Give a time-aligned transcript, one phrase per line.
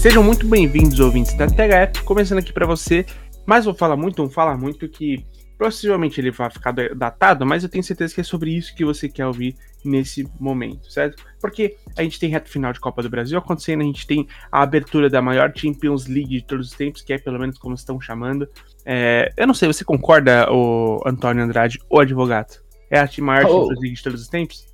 [0.00, 3.04] Sejam muito bem-vindos, ouvintes da THF, começando aqui para você,
[3.44, 5.26] mas vou falar muito, um falar muito que
[5.58, 9.10] possivelmente ele vai ficar datado, mas eu tenho certeza que é sobre isso que você
[9.10, 9.54] quer ouvir
[9.84, 11.22] nesse momento, certo?
[11.40, 14.62] Porque a gente tem reto final de Copa do Brasil acontecendo, a gente tem a
[14.62, 18.00] abertura da maior Champions League de todos os tempos, que é pelo menos como estão
[18.00, 18.48] chamando.
[18.84, 22.60] É, eu não sei, você concorda, o Antônio Andrade, o advogado?
[22.90, 23.48] É a maior oh.
[23.48, 24.66] Champions League de todos os tempos?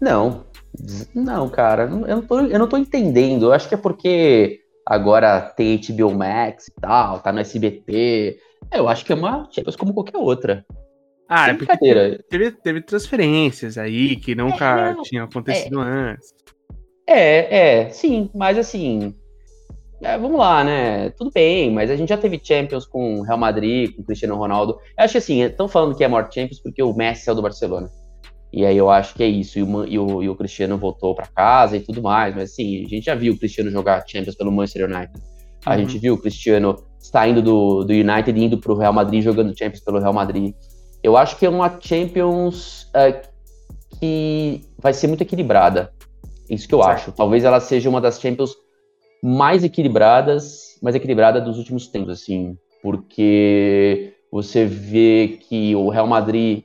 [0.00, 0.44] Não,
[1.14, 3.46] não, cara, eu não, tô, eu não tô entendendo.
[3.46, 8.38] Eu acho que é porque agora tem HBO Max e tal, tá no SBT.
[8.72, 10.64] Eu acho que é uma Champions como qualquer outra.
[11.32, 11.78] Ah, é porque
[12.28, 16.34] teve, teve, transferências aí que nunca é, tinham acontecido é, antes.
[17.06, 19.14] É, é, sim, mas assim,
[20.02, 21.10] é, vamos lá, né?
[21.10, 24.78] Tudo bem, mas a gente já teve Champions com Real Madrid, com Cristiano Ronaldo.
[24.98, 27.36] Eu acho que assim, estão falando que é maior Champions porque o Messi é o
[27.36, 27.88] do Barcelona.
[28.52, 29.58] E aí eu acho que é isso.
[29.58, 32.34] E o, e o, e o Cristiano voltou para casa e tudo mais.
[32.34, 35.12] Mas assim, a gente já viu o Cristiano jogar Champions pelo Manchester United.
[35.64, 35.78] A uhum.
[35.78, 39.84] gente viu o Cristiano saindo do, do United e indo pro Real Madrid jogando Champions
[39.84, 40.54] pelo Real Madrid.
[41.02, 43.28] Eu acho que é uma Champions uh,
[43.98, 45.92] que vai ser muito equilibrada.
[46.48, 46.94] Isso que eu certo.
[46.94, 47.12] acho.
[47.12, 48.54] Talvez ela seja uma das Champions
[49.22, 56.64] mais equilibradas, mais equilibrada dos últimos tempos, assim, porque você vê que o Real Madrid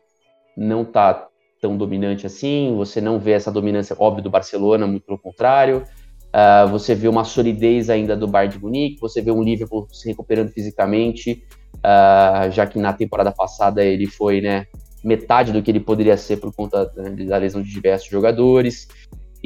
[0.56, 1.28] não tá
[1.61, 5.83] tão dominante assim, você não vê essa dominância óbvia do Barcelona, muito pelo contrário.
[6.28, 10.08] Uh, você vê uma solidez ainda do Bayern de Munique, você vê um Liverpool se
[10.08, 11.44] recuperando fisicamente,
[11.78, 14.66] uh, já que na temporada passada ele foi né,
[15.04, 18.88] metade do que ele poderia ser por conta né, da lesão de diversos jogadores.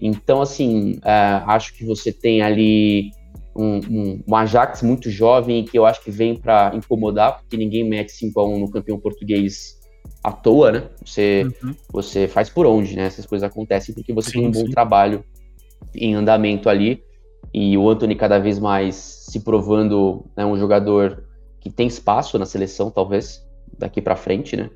[0.02, 3.12] Então, assim, uh, acho que você tem ali
[3.56, 7.84] um, um, um, Ajax muito jovem que eu acho que vem para incomodar, porque ninguém
[7.84, 9.78] mete 5 a 1 no campeão português
[10.24, 10.84] à toa, né?
[11.04, 11.76] Você, uhum.
[11.92, 13.04] você faz por onde, né?
[13.04, 14.72] Essas coisas acontecem porque você sim, tem um bom sim.
[14.72, 15.24] trabalho
[15.94, 17.04] em andamento ali.
[17.54, 21.24] E o Anthony cada vez mais se provando né, um jogador
[21.60, 23.46] que tem espaço na seleção, talvez,
[23.78, 24.70] daqui para frente, né?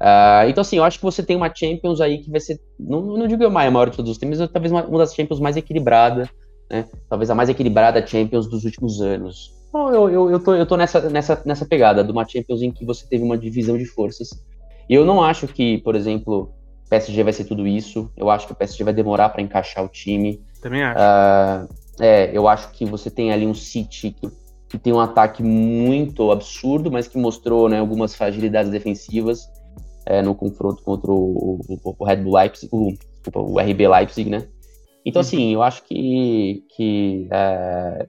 [0.00, 3.02] Uh, então, assim, eu acho que você tem uma Champions aí que vai ser, não,
[3.02, 5.56] não digo a maior de todos os tempos, mas talvez uma, uma das Champions mais
[5.56, 6.28] equilibrada,
[6.70, 6.86] né?
[7.08, 9.54] Talvez a mais equilibrada Champions dos últimos anos.
[9.68, 12.72] Então, eu, eu, eu, tô, eu tô nessa, nessa, nessa pegada de uma Champions em
[12.72, 14.30] que você teve uma divisão de forças
[14.88, 16.52] e eu não acho que, por exemplo,
[16.90, 18.10] PSG vai ser tudo isso.
[18.16, 20.42] Eu acho que o PSG vai demorar para encaixar o time.
[20.60, 20.98] Também acho.
[21.00, 24.28] Uh, é, eu acho que você tem ali um City que,
[24.72, 29.46] que, tem um ataque muito absurdo, mas que mostrou né, algumas fragilidades defensivas
[30.06, 32.92] é, no confronto contra o, o, o Red Bull Leipzig, o,
[33.34, 34.48] o, RB Leipzig, né?
[35.04, 35.26] Então, uhum.
[35.26, 38.06] assim, eu acho que, que é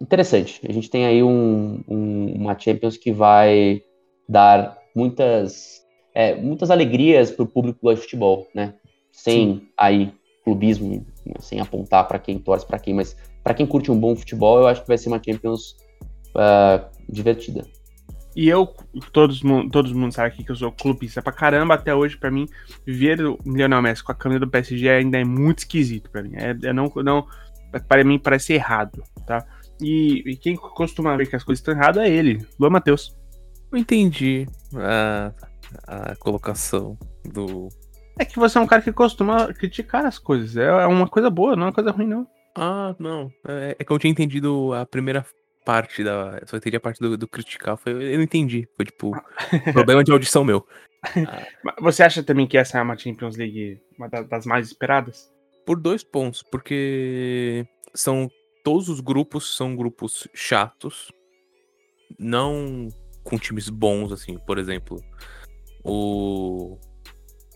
[0.00, 0.60] interessante.
[0.68, 3.82] A gente tem aí um, um, uma Champions que vai
[4.28, 5.80] dar muitas
[6.14, 8.74] é, muitas alegrias para o público do futebol, né?
[9.12, 9.68] Sem Sim.
[9.76, 10.12] aí
[10.44, 11.06] clubismo,
[11.38, 14.66] sem apontar para quem torce para quem, mas para quem curte um bom futebol, eu
[14.66, 15.76] acho que vai ser uma Champions
[16.34, 17.64] uh, divertida.
[18.34, 18.66] E eu,
[19.12, 19.40] todos,
[19.72, 22.46] todos mundo sabe aqui que eu sou clubista pra caramba, até hoje, pra mim,
[22.86, 26.32] ver o Lionel Messi com a camisa do PSG ainda é muito esquisito pra mim.
[26.34, 27.26] É, é não, não,
[27.88, 29.44] para mim parece errado, tá?
[29.80, 33.16] E, e, quem costuma ver que as coisas estão erradas é ele, Luan Matheus.
[33.72, 34.46] Eu entendi.
[34.76, 35.32] Ah,
[35.86, 37.68] a colocação do.
[38.20, 40.54] É que você é um cara que costuma criticar as coisas.
[40.54, 42.26] É, é uma coisa boa, não é uma coisa ruim, não.
[42.54, 43.32] Ah, não.
[43.48, 45.24] É, é que eu tinha entendido a primeira
[45.64, 46.38] parte da.
[46.44, 47.78] Só entendi a parte do, do criticar.
[47.78, 48.68] Foi, eu não entendi.
[48.76, 49.12] Foi tipo.
[49.72, 50.66] problema de audição meu.
[51.02, 51.46] Ah.
[51.80, 55.32] Você acha também que essa é uma Champions League uma das mais esperadas?
[55.64, 56.42] Por dois pontos.
[56.42, 58.30] Porque são.
[58.62, 61.10] Todos os grupos são grupos chatos.
[62.18, 62.88] Não
[63.24, 64.36] com times bons, assim.
[64.40, 65.02] Por exemplo,
[65.82, 66.78] o,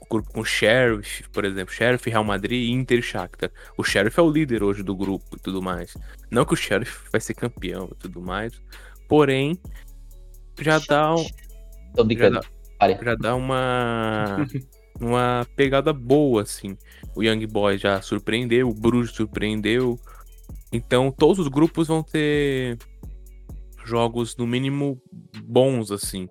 [0.05, 3.51] o grupo com o Sheriff, por exemplo, Sheriff, Real Madrid e Inter Shakhtar.
[3.77, 5.97] O Sheriff é o líder hoje do grupo e tudo mais.
[6.31, 8.61] Não que o Sheriff vai ser campeão e tudo mais,
[9.09, 9.59] porém
[10.61, 11.25] já dá um,
[12.17, 12.41] já dá,
[13.03, 14.47] já dá uma
[15.01, 16.77] uma pegada boa assim.
[17.17, 19.99] O Young Boy já surpreendeu, o Bruges surpreendeu.
[20.73, 22.79] Então todos os grupos vão ter
[23.85, 25.01] jogos no mínimo
[25.45, 26.29] bons assim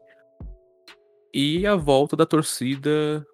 [1.33, 3.25] e a volta da torcida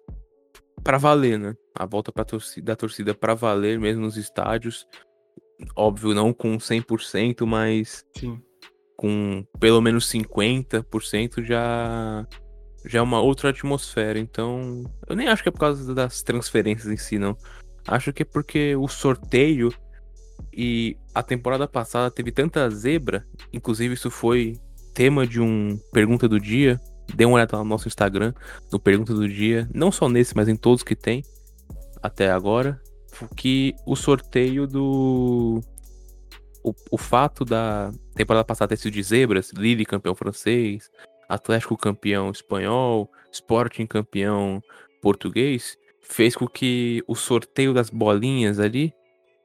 [0.82, 1.54] para valer, né?
[1.74, 4.86] A volta pra torcida, da torcida para valer mesmo nos estádios.
[5.76, 8.40] Óbvio, não com 100%, mas Sim.
[8.96, 12.26] com pelo menos 50% já
[12.84, 14.18] já é uma outra atmosfera.
[14.18, 17.36] Então, eu nem acho que é por causa das transferências em si, não.
[17.86, 19.72] Acho que é porque o sorteio
[20.52, 24.58] e a temporada passada teve tanta zebra, inclusive isso foi
[24.94, 26.80] tema de um pergunta do dia.
[27.14, 28.32] Dê uma olhada lá no nosso Instagram,
[28.70, 31.24] no pergunta do dia, não só nesse, mas em todos que tem
[32.02, 32.80] até agora,
[33.36, 35.60] que o sorteio do
[36.62, 40.90] o, o fato da temporada passada ter sido de zebras, Lille campeão francês,
[41.28, 44.62] Atlético campeão espanhol, Sporting campeão
[45.00, 48.92] português, fez com que o sorteio das bolinhas ali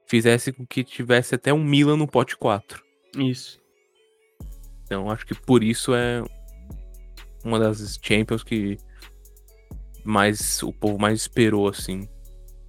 [0.07, 2.83] fizesse com que tivesse até um Milan no pote 4.
[3.17, 3.61] Isso.
[4.83, 6.23] Então acho que por isso é
[7.45, 8.77] uma das Champions que
[10.03, 12.07] mais o povo mais esperou assim,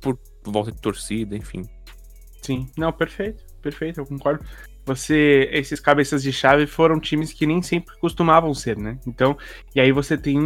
[0.00, 1.62] por volta de torcida, enfim.
[2.42, 4.44] Sim, não, perfeito, perfeito, eu concordo.
[4.84, 8.96] Você, esses cabeças de chave foram times que nem sempre costumavam ser, né?
[9.04, 9.36] Então,
[9.74, 10.38] e aí você tem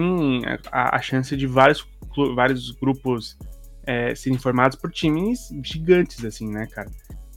[0.73, 1.87] a, a chance de vários,
[2.35, 3.37] vários grupos
[3.85, 6.91] é, serem formados por times gigantes, assim, né, cara?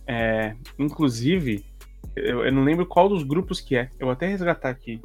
[0.07, 1.66] É, inclusive,
[2.16, 3.90] eu, eu, não lembro qual dos grupos que é.
[4.00, 5.01] Eu vou até resgatar aqui.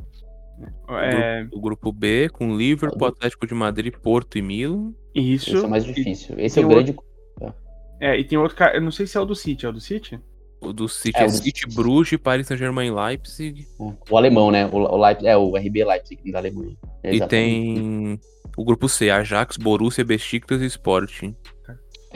[0.89, 1.47] É...
[1.53, 4.93] O, grupo, B, com Liverpool, Atlético de Madrid, Porto e Milan.
[5.15, 5.57] Isso.
[5.57, 6.35] Esse é mais difícil.
[6.39, 6.91] Esse é o grande.
[6.91, 7.55] Outro...
[8.01, 8.77] É, e tem outro cara.
[8.77, 9.67] Eu não sei se é o do City.
[9.67, 10.21] É o do City?
[10.61, 11.75] O do City é, é City, do...
[11.75, 13.67] Bruges, Paris Saint-Germain Leipzig.
[13.79, 14.67] O alemão, né?
[14.67, 16.77] O, o Leipzig, é o RB Leipzig da Alemanha.
[17.03, 18.19] É e tem
[18.57, 21.35] o grupo C, Ajax, Borussia, Besiktas e Sporting.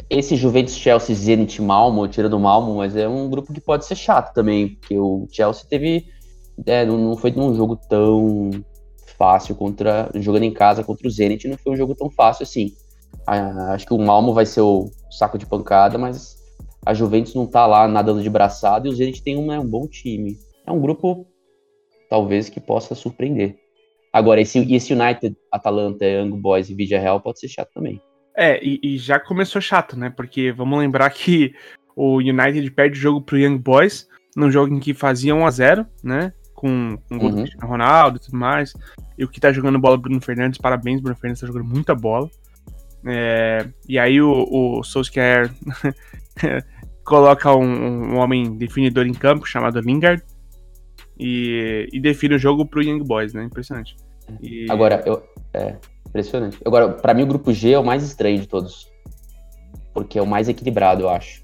[0.09, 3.95] Esse Juventus, Chelsea, Zenit, Malmo, tirando o Malmo, mas é um grupo que pode ser
[3.95, 6.07] chato também, porque o Chelsea teve,
[6.67, 8.51] é, não foi num jogo tão
[9.17, 12.75] fácil contra, jogando em casa contra o Zenit, não foi um jogo tão fácil assim.
[13.27, 16.37] Ah, acho que o Malmo vai ser o saco de pancada, mas
[16.85, 19.67] a Juventus não tá lá nadando de braçada e o Zenit tem um, né, um
[19.67, 20.37] bom time.
[20.67, 21.27] É um grupo,
[22.09, 23.57] talvez, que possa surpreender.
[24.13, 28.01] Agora, esse, esse United, Atalanta, Young Boys e Vidia Real pode ser chato também.
[28.37, 30.11] É, e, e, já começou chato, né?
[30.11, 31.55] Porque vamos lembrar que
[31.97, 36.33] o United perde o jogo pro Young Boys, num jogo em que fazia 1x0, né?
[36.63, 37.45] Com, com o gol uhum.
[37.45, 38.73] do Ronaldo e tudo mais.
[39.19, 42.31] E o que tá jogando bola Bruno Fernandes, parabéns, Bruno Fernandes tá jogando muita bola.
[43.05, 45.53] É, e aí o, o Solskjaer
[47.05, 50.23] coloca um, um, homem definidor em campo chamado Lingard
[51.19, 53.43] e, e define o jogo pro Young Boys, né?
[53.43, 53.97] Impressionante.
[54.41, 54.71] E...
[54.71, 55.21] Agora, eu,
[55.53, 55.79] é,
[56.13, 56.59] Impressionante.
[56.63, 58.87] Agora, para mim, o grupo G é o mais estranho de todos.
[59.95, 61.43] Porque é o mais equilibrado, eu acho.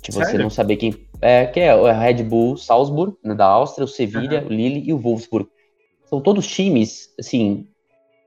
[0.00, 0.40] De você Sério?
[0.40, 0.94] não saber quem.
[1.22, 4.48] É, que é o Red Bull Salzburg, né, da Áustria, o Sevilha, uhum.
[4.48, 5.48] o Lille e o Wolfsburg.
[6.04, 7.68] São todos times, assim,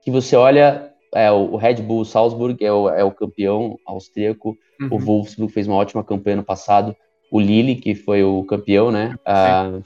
[0.02, 0.92] que você olha.
[1.14, 4.56] É, o Red Bull Salzburg é o, é o campeão austríaco.
[4.80, 4.88] Uhum.
[4.90, 6.96] O Wolfsburg fez uma ótima campanha no passado.
[7.30, 9.14] O Lille, que foi o campeão, né?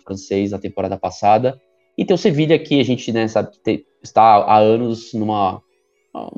[0.05, 1.61] Francês na temporada passada.
[1.99, 5.61] E tem o Sevilha, que a gente né, sabe que tem, está há anos numa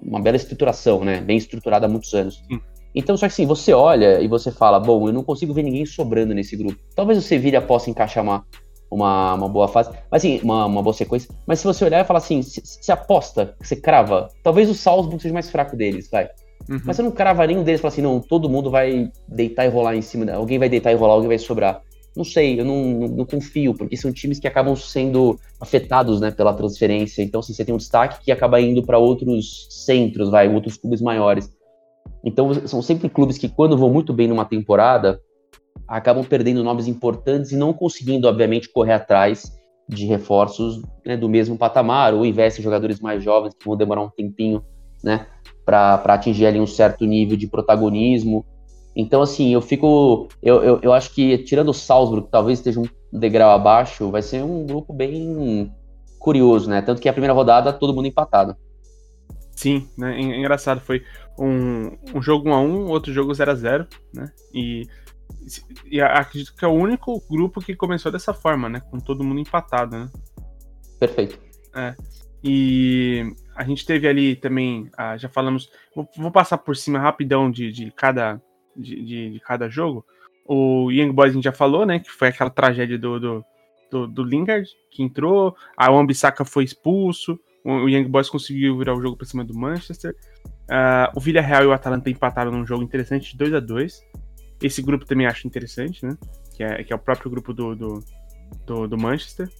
[0.02, 1.20] uma bela estruturação, né?
[1.20, 2.42] Bem estruturada há muitos anos.
[2.48, 2.60] Sim.
[2.94, 5.86] Então, só que assim, você olha e você fala, bom, eu não consigo ver ninguém
[5.86, 6.78] sobrando nesse grupo.
[6.94, 8.44] Talvez o Sevilha possa encaixar uma,
[8.90, 11.30] uma, uma boa fase, mas assim, uma, uma boa sequência.
[11.46, 15.20] Mas se você olhar e falar assim, se, se aposta, você crava, talvez o Salzburg
[15.22, 16.28] seja mais fraco deles, vai.
[16.68, 16.80] Uhum.
[16.84, 19.68] Mas você não crava nenhum deles e fala assim, não, todo mundo vai deitar e
[19.68, 21.80] rolar em cima, alguém vai deitar e rolar, alguém vai sobrar.
[22.14, 26.30] Não sei, eu não, não, não, confio, porque são times que acabam sendo afetados né,
[26.30, 27.22] pela transferência.
[27.22, 31.00] Então, assim, você tem um destaque que acaba indo para outros centros, vai, outros clubes
[31.00, 31.50] maiores.
[32.24, 35.20] Então, são sempre clubes que, quando vão muito bem numa temporada,
[35.88, 39.52] acabam perdendo nomes importantes e não conseguindo, obviamente, correr atrás
[39.88, 44.02] de reforços né, do mesmo patamar, ou investem em jogadores mais jovens que vão demorar
[44.02, 44.62] um tempinho
[45.02, 45.26] né,
[45.64, 48.46] para atingir ali um certo nível de protagonismo
[48.94, 50.28] então, assim, eu fico.
[50.42, 54.22] Eu, eu, eu acho que, tirando o Salzburg, que talvez esteja um degrau abaixo, vai
[54.22, 55.72] ser um grupo bem
[56.18, 56.82] curioso, né?
[56.82, 58.54] Tanto que a primeira rodada, todo mundo empatado.
[59.56, 60.20] Sim, né?
[60.20, 61.02] Engraçado, foi
[61.38, 64.32] um, um jogo 1x1, outro jogo 0x0, né?
[64.54, 64.86] E,
[65.86, 68.80] e acredito que é o único grupo que começou dessa forma, né?
[68.80, 70.10] Com todo mundo empatado, né?
[70.98, 71.38] Perfeito.
[71.74, 71.94] É.
[72.44, 77.50] E a gente teve ali também, ah, já falamos, vou, vou, passar por cima rapidão
[77.50, 78.42] de, de cada
[78.76, 80.04] de, de, de, cada jogo.
[80.44, 82.00] O Young Boys a gente já falou, né?
[82.00, 83.44] Que foi aquela tragédia do, do,
[83.90, 85.54] do, do Lingard, que entrou.
[85.76, 87.38] A Wambisaka foi expulso.
[87.64, 90.16] O, Young Boys conseguiu virar o jogo para cima do Manchester.
[90.62, 94.00] Uh, o Villarreal e o Atalanta empataram num jogo interessante de 2 a 2
[94.62, 96.16] Esse grupo também acho interessante, né?
[96.54, 98.04] Que é, que é o próprio grupo do, do,
[98.66, 99.50] do, do Manchester.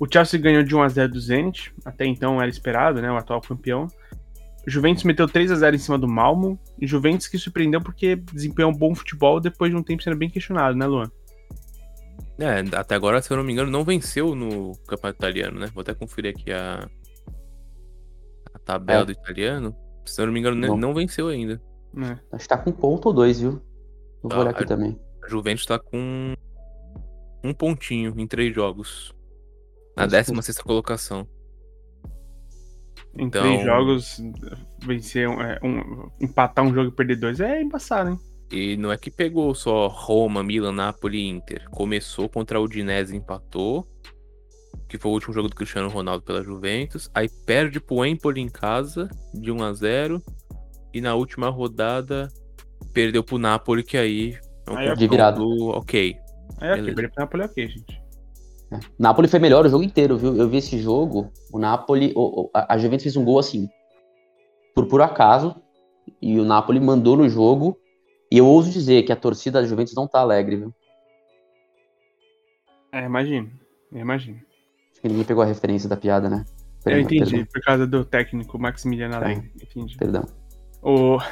[0.00, 3.16] O Chelsea ganhou de 1 a 0 do Zenit, até então era esperado, né, o
[3.16, 3.86] atual campeão.
[4.66, 6.58] Juventus meteu 3 a 0 em cima do Malmo.
[6.80, 10.30] E Juventus que surpreendeu porque desempenhou um bom futebol depois de um tempo sendo bem
[10.30, 11.10] questionado, né, Luan?
[12.38, 15.68] É, até agora, se eu não me engano, não venceu no campeonato italiano, né?
[15.72, 16.88] Vou até conferir aqui a
[18.64, 19.06] tabela é.
[19.06, 19.76] do italiano.
[20.04, 21.60] Se eu não me engano, não, não venceu ainda.
[21.96, 22.18] É.
[22.32, 23.62] Acho que tá com um ponto ou dois, viu?
[24.22, 24.98] Vou tá, olhar aqui a, também.
[25.22, 26.34] A Juventus tá com
[27.44, 29.14] um pontinho em três jogos.
[29.96, 31.28] Na 16 colocação.
[33.14, 34.20] Em Então- três jogos,
[34.84, 38.18] vencer um, é, um- empatar um jogo e perder dois é embaçado, hein?
[38.50, 41.68] E não é que pegou só Roma, Milan, Napoli e Inter.
[41.70, 43.86] Começou contra a Udinese, empatou.
[44.92, 47.10] Que foi o último jogo do Cristiano Ronaldo pela Juventus.
[47.14, 50.22] Aí perde pro Empoli em casa, de 1 a 0
[50.92, 52.28] E na última rodada
[52.92, 55.38] perdeu pro Napoli, que aí é um Aí é de virada.
[55.38, 56.14] confronto ok.
[56.60, 56.94] É, aqui, Beleza.
[56.94, 58.02] perder pro Napoli é ok, gente.
[58.98, 60.36] Napoli foi melhor o jogo inteiro, viu?
[60.36, 63.70] Eu vi esse jogo, o Napoli, o- o- a Juventus fez um gol assim,
[64.74, 65.56] por puro acaso,
[66.20, 67.78] e o Napoli mandou no jogo,
[68.30, 70.74] e eu ouso dizer que a torcida da Juventus não tá alegre, viu?
[72.92, 73.50] É, imagino.
[73.90, 74.51] Imagino.
[75.02, 76.44] Que ninguém pegou a referência da piada, né?
[76.46, 79.32] Eu Perdão, entendi, Perdão, por causa do técnico Maximiliano Tá.
[79.32, 79.96] Entendi.
[79.96, 80.24] perdão.
[80.80, 81.18] O...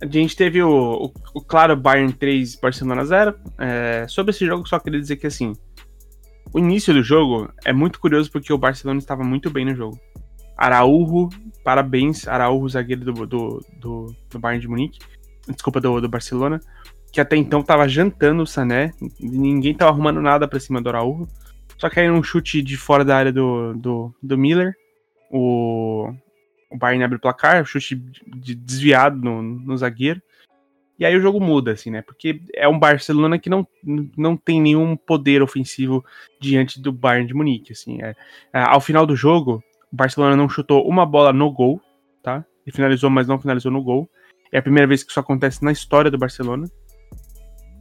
[0.00, 3.34] A gente teve o, o, o claro Bayern 3, Barcelona 0.
[3.58, 5.52] É, sobre esse jogo, só queria dizer que assim,
[6.52, 9.98] o início do jogo é muito curioso porque o Barcelona estava muito bem no jogo.
[10.56, 11.28] Araújo,
[11.64, 15.00] parabéns, Araújo, zagueiro do, do, do, do Bayern de Munique,
[15.48, 16.60] desculpa, do, do Barcelona,
[17.12, 21.26] que até então estava jantando o Sané, ninguém estava arrumando nada para cima do Araújo.
[21.78, 24.74] Só que aí um chute de fora da área do, do, do Miller,
[25.30, 26.12] o,
[26.70, 30.22] o Bayern abre o placar, chute de- desviado no, no zagueiro.
[30.98, 32.02] E aí o jogo muda, assim, né?
[32.02, 33.66] Porque é um Barcelona que não,
[34.16, 36.04] não tem nenhum poder ofensivo
[36.40, 38.00] diante do Bayern de Munique, assim.
[38.00, 38.14] É,
[38.52, 39.62] é, ao final do jogo,
[39.92, 41.80] o Barcelona não chutou uma bola no gol,
[42.22, 42.44] tá?
[42.64, 44.08] Ele finalizou, mas não finalizou no gol.
[44.52, 46.68] É a primeira vez que isso acontece na história do Barcelona.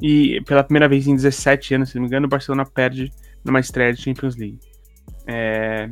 [0.01, 3.11] E pela primeira vez em 17 anos, se não me engano, o Barcelona perde
[3.43, 4.59] numa estreia de Champions League.
[5.27, 5.89] É,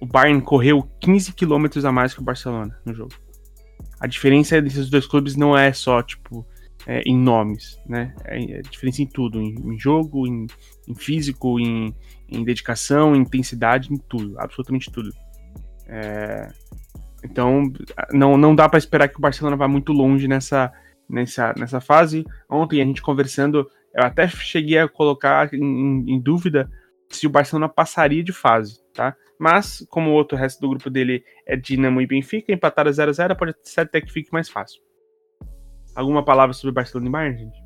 [0.00, 3.12] o Bayern correu 15 quilômetros a mais que o Barcelona no jogo.
[4.00, 6.46] A diferença desses dois clubes não é só, tipo,
[6.86, 8.14] é, em nomes, né?
[8.24, 10.46] É, é diferença em tudo, em, em jogo, em,
[10.86, 11.94] em físico, em,
[12.28, 15.10] em dedicação, em intensidade, em tudo, absolutamente tudo.
[15.86, 16.52] É,
[17.24, 17.72] então,
[18.12, 20.70] não, não dá para esperar que o Barcelona vá muito longe nessa,
[21.08, 22.24] nessa, nessa fase.
[22.50, 26.70] Ontem a gente conversando, eu até cheguei a colocar em, em- dúvida
[27.10, 29.16] se o Barcelona passaria de fase, tá?
[29.38, 33.54] Mas, como o outro resto do grupo dele é Dinamo e Benfica, empataram 0x0, pode
[33.62, 34.80] ser até que fique mais fácil.
[35.94, 37.58] Alguma palavra sobre Barcelona e Bayern, gente?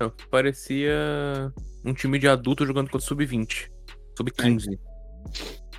[0.00, 1.52] Não, Parecia
[1.84, 3.70] um time de adulto jogando contra sub-20.
[4.16, 4.78] Sub-15.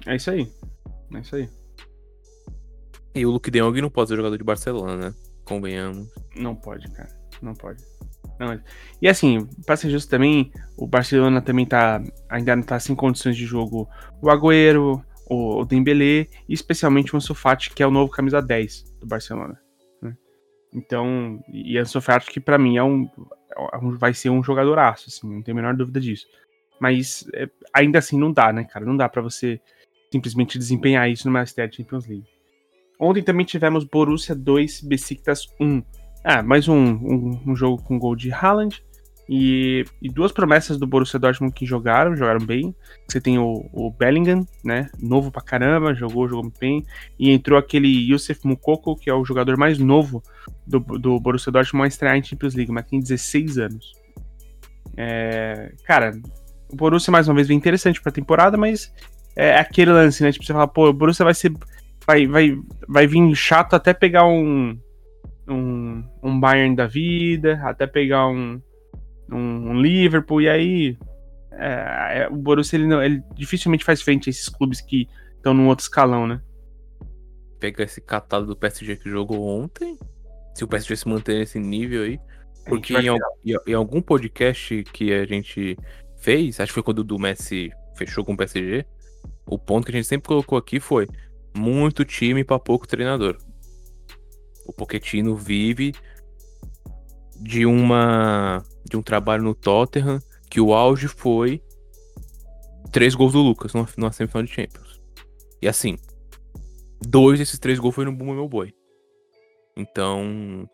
[0.06, 0.48] É isso aí.
[1.16, 1.50] É isso aí.
[3.14, 5.14] E o Luke de Jong não pode ser jogador de Barcelona, né?
[5.44, 6.08] Convenhamos.
[6.36, 7.10] Não pode, cara.
[7.42, 7.84] Não pode.
[8.42, 8.60] Não.
[9.00, 12.02] E assim, pra ser justo também, o Barcelona também tá.
[12.28, 13.88] Ainda não tá sem condições de jogo.
[14.20, 18.42] O Agüero, o, o Dembélé e especialmente o Ansu Fati, que é o novo camisa
[18.42, 19.60] 10 do Barcelona.
[20.02, 20.18] né?
[20.74, 23.08] Então, e Ansu Fati que pra mim é um,
[23.74, 26.26] é um- vai ser um jogadoraço, assim, não tenho a menor dúvida disso.
[26.80, 28.84] Mas é, ainda assim não dá, né, cara?
[28.86, 29.62] Não dá pra você
[30.12, 32.26] simplesmente desempenhar isso estreia de Champions League.
[33.00, 35.84] Ontem também tivemos Borussia 2, Besiktas 1.
[36.24, 38.84] Ah, mais um, um, um jogo com gol de Haaland.
[39.34, 42.75] E, e duas promessas do Borussia Dortmund que jogaram, jogaram bem.
[43.08, 44.90] Você tem o, o Bellingham, né?
[45.00, 46.86] Novo pra caramba, jogou, jogou bem.
[47.18, 50.22] E entrou aquele Youssef Moukoko, que é o jogador mais novo
[50.68, 53.94] do, do Borussia Dortmund a estrear em Champions League, mas tem 16 anos.
[54.98, 56.12] É, cara,
[56.70, 58.94] o Borussia mais uma vez vem interessante pra temporada, mas
[59.36, 60.32] é aquele lance, né?
[60.32, 61.54] Tipo, você fala, pô, o Borussia vai ser.
[62.06, 64.78] Vai, vai, vai vir chato até pegar um,
[65.48, 65.81] um
[66.42, 68.62] Bayern da vida, até pegar um,
[69.32, 70.98] um, um Liverpool, e aí
[71.54, 75.08] é, é, o Borussia ele, não- ele dificilmente faz frente a esses clubes que
[75.38, 76.42] estão num outro escalão, né?
[77.60, 79.98] Pegar esse catado do PSG que jogou ontem.
[80.56, 82.20] Se o PSG se manter nesse nível aí.
[82.66, 83.08] Porque em,
[83.46, 85.78] em- em algum podcast que a gente
[86.20, 88.86] fez, acho que foi quando o do Messi fechou com o PSG,
[89.48, 91.08] o ponto que a gente sempre colocou aqui foi
[91.56, 93.38] muito time pra pouco treinador.
[94.66, 95.94] O Pochettino vive
[97.42, 100.20] de uma de um trabalho no Tottenham
[100.50, 101.62] que o auge foi
[102.92, 105.02] três gols do Lucas numa, numa semifinal de Champions.
[105.62, 105.98] E assim,
[107.02, 108.74] dois desses três gols foi no Bumba Meu Boi.
[109.78, 110.70] Então,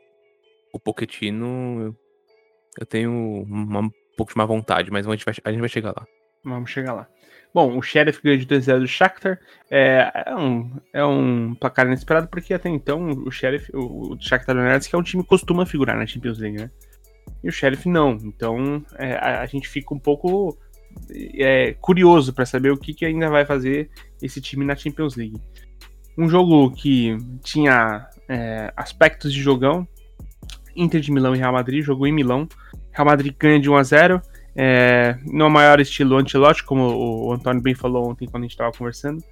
[0.74, 1.96] o Pochettino
[2.80, 3.12] eu tenho
[3.44, 6.06] uma, um pouco de má vontade, mas a gente vai, a gente vai chegar lá.
[6.44, 7.08] Vamos chegar lá.
[7.54, 9.40] Bom, o Sheriff ganhou de 2x0 do Shakhtar.
[9.70, 14.56] É, é, um, é um placar inesperado, porque até então o Sheriff, o, o Shakhtar
[14.56, 16.70] Donetsk, é um time que costuma figurar na Champions League, né?
[17.44, 18.12] E o Sheriff não.
[18.24, 20.58] Então é, a, a gente fica um pouco
[21.36, 23.90] é, curioso para saber o que, que ainda vai fazer
[24.22, 25.40] esse time na Champions League.
[26.18, 29.88] Um jogo que tinha é, aspectos de jogão.
[30.76, 32.48] Inter de Milão e Real Madrid, jogou em Milão.
[32.92, 34.22] Real Madrid ganha de 1 a 0
[34.60, 38.76] É, no maior estilo antilote, como o Antônio bem falou ontem quando a gente estava
[38.76, 39.24] conversando.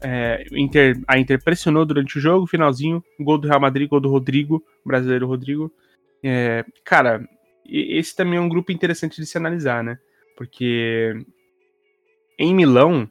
[0.00, 4.08] É, Inter, a Inter pressionou durante o jogo, finalzinho, gol do Real Madrid, gol do
[4.08, 5.72] Rodrigo, brasileiro Rodrigo.
[6.22, 7.28] É, cara,
[7.66, 9.98] esse também é um grupo interessante de se analisar, né?
[10.36, 11.14] Porque
[12.38, 13.10] em Milão,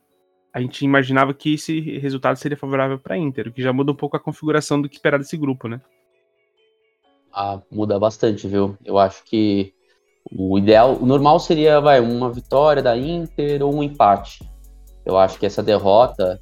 [0.54, 3.92] a gente imaginava que esse resultado seria favorável para a Inter, o que já muda
[3.92, 5.82] um pouco a configuração do que esperar desse grupo, né?
[7.32, 8.78] Ah, muda bastante, viu?
[8.84, 9.74] Eu acho que
[10.32, 14.48] o ideal, o normal seria, vai, uma vitória da Inter ou um empate.
[15.06, 16.40] Eu acho que essa derrota,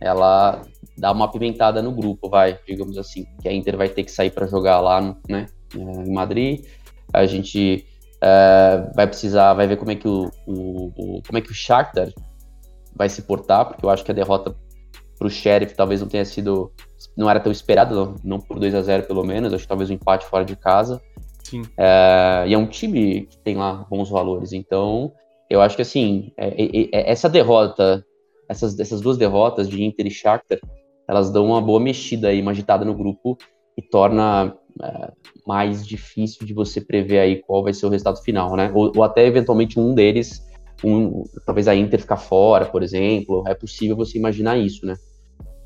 [0.00, 0.62] ela
[0.96, 4.30] dá uma pimentada no grupo, vai, digamos assim, que a Inter vai ter que sair
[4.30, 6.64] para jogar lá, né, é, em Madrid.
[7.12, 7.86] A gente
[8.22, 11.54] é, vai precisar, vai ver como é que o, o, o, como é que o
[11.54, 12.12] Shakhtar
[12.94, 14.56] vai se portar, porque eu acho que a derrota
[15.18, 16.72] para o Sheriff talvez não tenha sido,
[17.16, 19.90] não era tão esperada, não, não por 2 a 0 pelo menos, acho que talvez
[19.90, 21.00] um empate fora de casa.
[21.48, 21.62] Sim.
[21.78, 24.52] É, e é um time que tem lá bons valores.
[24.52, 25.12] Então,
[25.48, 28.04] eu acho que assim, é, é, é, essa derrota,
[28.48, 30.58] essas, essas duas derrotas de Inter e Shakhtar,
[31.08, 33.38] elas dão uma boa mexida aí, uma agitada no grupo
[33.76, 35.12] e torna é,
[35.46, 38.70] mais difícil de você prever aí qual vai ser o resultado final, né?
[38.74, 40.46] Ou, ou até eventualmente um deles,
[40.84, 44.96] um, talvez a Inter ficar fora, por exemplo, é possível você imaginar isso, né?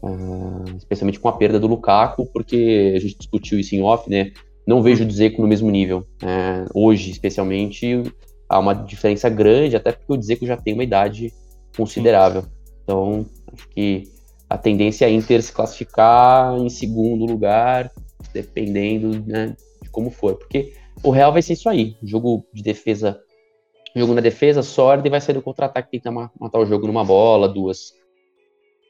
[0.00, 4.32] Uh, especialmente com a perda do Lukaku, porque a gente discutiu isso em off, né?
[4.66, 6.06] Não vejo o Dzeko no mesmo nível.
[6.22, 8.02] É, hoje, especialmente,
[8.48, 11.32] há uma diferença grande, até porque o Dzeko já tem uma idade
[11.76, 12.44] considerável.
[12.82, 14.04] Então, acho que
[14.48, 17.90] a tendência é a Inter se classificar em segundo lugar,
[18.32, 20.36] dependendo né, de como for.
[20.36, 23.20] Porque o Real vai ser isso aí, jogo de defesa,
[23.96, 27.48] jogo na defesa, sorte, e vai sair do contra-ataque, tentar matar o jogo numa bola,
[27.48, 27.92] duas.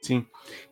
[0.01, 0.25] Sim.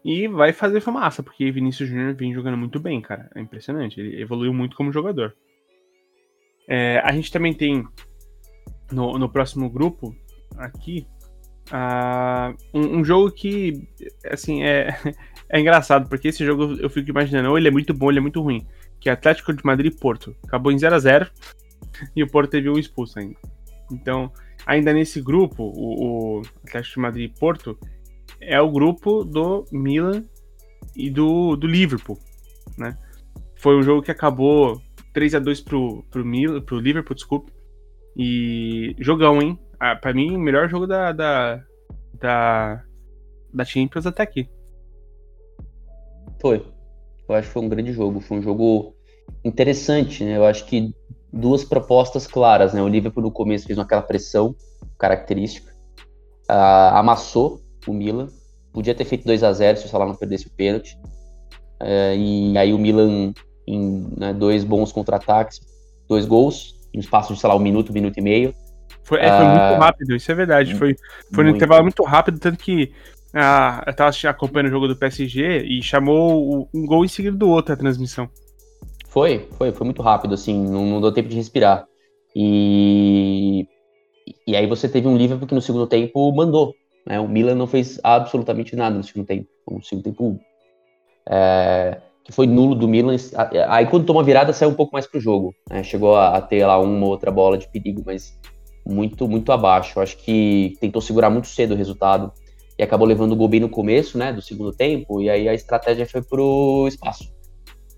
[0.03, 3.29] E vai fazer fumaça, porque Vinícius Júnior vem jogando muito bem, cara.
[3.35, 3.99] É impressionante.
[3.99, 5.35] Ele evoluiu muito como jogador.
[6.67, 7.85] É, a gente também tem
[8.91, 10.15] no, no próximo grupo,
[10.57, 11.07] aqui,
[11.69, 13.87] uh, um, um, jogo que,
[14.25, 14.95] assim, é,
[15.49, 18.19] é engraçado, porque esse jogo eu fico imaginando, ou ele é muito bom, ou ele
[18.19, 18.65] é muito ruim.
[18.99, 20.35] Que é Atlético de Madrid e Porto.
[20.43, 21.31] Acabou em 0 a 0
[22.15, 23.37] e o Porto teve um expulso ainda.
[23.91, 24.31] Então,
[24.65, 27.77] ainda nesse grupo, o, o Atlético de Madrid e Porto,
[28.41, 30.23] é o grupo do Milan
[30.95, 32.17] e do, do Liverpool,
[32.77, 32.97] né?
[33.55, 34.81] Foi um jogo que acabou
[35.13, 37.51] 3 a 2 pro, pro, Milan, pro Liverpool, desculpe.
[38.17, 39.57] E jogão, hein?
[39.79, 41.63] Ah, pra mim, o melhor jogo da, da,
[42.19, 42.83] da,
[43.53, 44.49] da Champions até aqui.
[46.41, 46.65] Foi.
[47.29, 48.19] Eu acho que foi um grande jogo.
[48.19, 48.95] Foi um jogo
[49.45, 50.37] interessante, né?
[50.37, 50.93] Eu acho que
[51.31, 52.81] duas propostas claras, né?
[52.81, 54.55] O Liverpool no começo fez aquela pressão
[54.97, 55.71] característica,
[56.49, 58.27] uh, amassou o Milan.
[58.73, 60.97] Podia ter feito 2 a 0 se o Salah não perdesse o pênalti.
[61.79, 63.33] É, e aí o Milan,
[63.67, 65.59] em né, dois bons contra-ataques,
[66.07, 68.53] dois gols, no espaço de, sei lá, um minuto, um minuto e meio.
[69.03, 70.75] Foi, é, foi muito ah, rápido, isso é verdade.
[70.75, 70.95] Foi,
[71.33, 71.53] foi muito.
[71.53, 72.91] um intervalo muito rápido, tanto que
[73.33, 77.49] ah, eu tava acompanhando o jogo do PSG e chamou um gol em seguida do
[77.49, 78.29] outro a transmissão.
[79.07, 81.85] Foi, foi, foi muito rápido, assim, não, não deu tempo de respirar.
[82.35, 83.67] E,
[84.47, 86.73] e aí você teve um Liverpool que no segundo tempo mandou,
[87.05, 87.19] né?
[87.19, 89.47] O Milan não fez absolutamente nada no segundo tempo.
[89.69, 90.39] Um segundo tempo
[91.29, 93.15] é, que foi nulo do Milan.
[93.67, 95.53] Aí quando tomou a virada, saiu um pouco mais pro jogo.
[95.69, 95.83] Né?
[95.83, 98.37] Chegou a, a, ter lá uma outra bola de perigo, mas
[98.85, 99.99] muito, muito abaixo.
[99.99, 102.31] Acho que tentou segurar muito cedo o resultado
[102.77, 105.21] e acabou levando o gol bem no começo né, do segundo tempo.
[105.21, 107.31] E aí a estratégia foi pro espaço.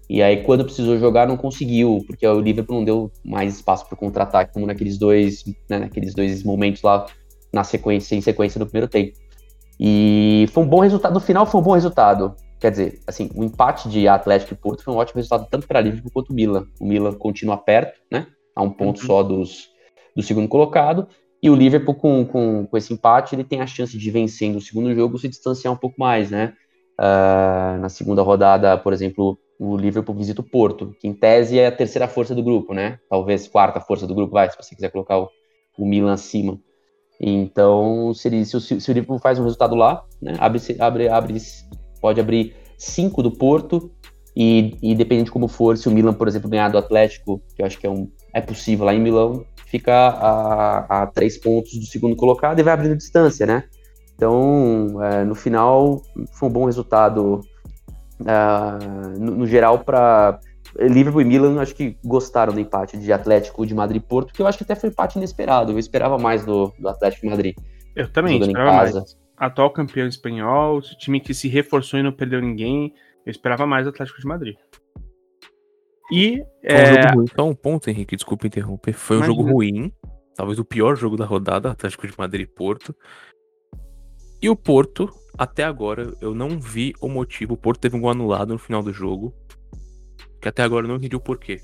[0.09, 3.97] E aí, quando precisou jogar, não conseguiu, porque o Liverpool não deu mais espaço para
[3.97, 7.05] contra-ataque, como naqueles dois, né, naqueles dois momentos lá
[7.53, 9.17] na sequência, em sequência do primeiro tempo.
[9.79, 12.35] E foi um bom resultado, no final foi um bom resultado.
[12.59, 15.81] Quer dizer, assim, o empate de Atlético e Porto foi um ótimo resultado tanto para
[15.81, 16.65] Liverpool quanto o Milan.
[16.79, 18.27] O Milan continua perto, né?
[18.55, 19.05] A um ponto uhum.
[19.05, 19.67] só dos,
[20.15, 21.07] do segundo colocado.
[21.41, 24.61] E o Liverpool, com, com, com esse empate, ele tem a chance de vencendo o
[24.61, 26.53] segundo jogo se distanciar um pouco mais, né?
[26.97, 31.67] Uh, na segunda rodada, por exemplo, o Liverpool visita o Porto, que em tese é
[31.67, 32.99] a terceira força do grupo, né?
[33.09, 35.29] Talvez quarta força do grupo, vai, se você quiser colocar o,
[35.77, 36.57] o Milan acima.
[37.25, 41.07] Então, se, ele, se, o, se o Liverpool faz um resultado lá, né, abre, abre,
[41.07, 41.37] abre,
[42.01, 43.89] pode abrir cinco do Porto,
[44.35, 47.61] e, e dependendo de como for, se o Milan, por exemplo, ganhar do Atlético, que
[47.61, 51.79] eu acho que é, um, é possível lá em Milão, fica a, a três pontos
[51.79, 53.63] do segundo colocado e vai abrindo distância, né?
[54.15, 56.01] Então, é, no final,
[56.33, 57.39] foi um bom resultado
[58.19, 60.39] uh, no, no, geral para
[60.79, 64.41] Liverpool e Milan acho que gostaram do empate de Atlético de Madrid e Porto, que
[64.41, 65.71] eu acho que até foi um empate inesperado.
[65.71, 67.55] Eu esperava mais do, do Atlético de Madrid.
[67.95, 69.17] Eu também esperava mais.
[69.37, 72.93] Atual campeão espanhol, time que se reforçou e não perdeu ninguém.
[73.25, 74.55] Eu esperava mais do Atlético de Madrid.
[76.11, 76.37] E.
[76.37, 76.83] Foi é...
[76.83, 77.27] um jogo ruim.
[77.35, 78.93] Só um ponto, Henrique, desculpa interromper.
[78.93, 79.37] Foi um Imagina.
[79.37, 79.91] jogo ruim,
[80.35, 82.95] talvez o pior jogo da rodada, Atlético de Madrid e Porto.
[84.41, 87.53] E o Porto, até agora, eu não vi o motivo.
[87.53, 89.33] O Porto teve um gol anulado no final do jogo.
[90.43, 91.61] Que até agora eu não entendi o porquê.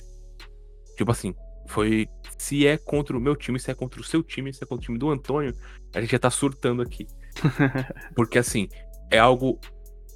[0.96, 1.36] Tipo assim,
[1.68, 2.08] foi.
[2.38, 4.82] Se é contra o meu time, se é contra o seu time, se é contra
[4.82, 5.54] o time do Antônio,
[5.94, 7.06] a gente já tá surtando aqui.
[8.16, 8.70] Porque assim,
[9.12, 9.60] é algo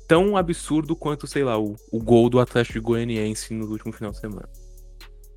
[0.08, 4.20] tão absurdo quanto, sei lá, o, o gol do Atlético Goianiense no último final de
[4.20, 4.48] semana.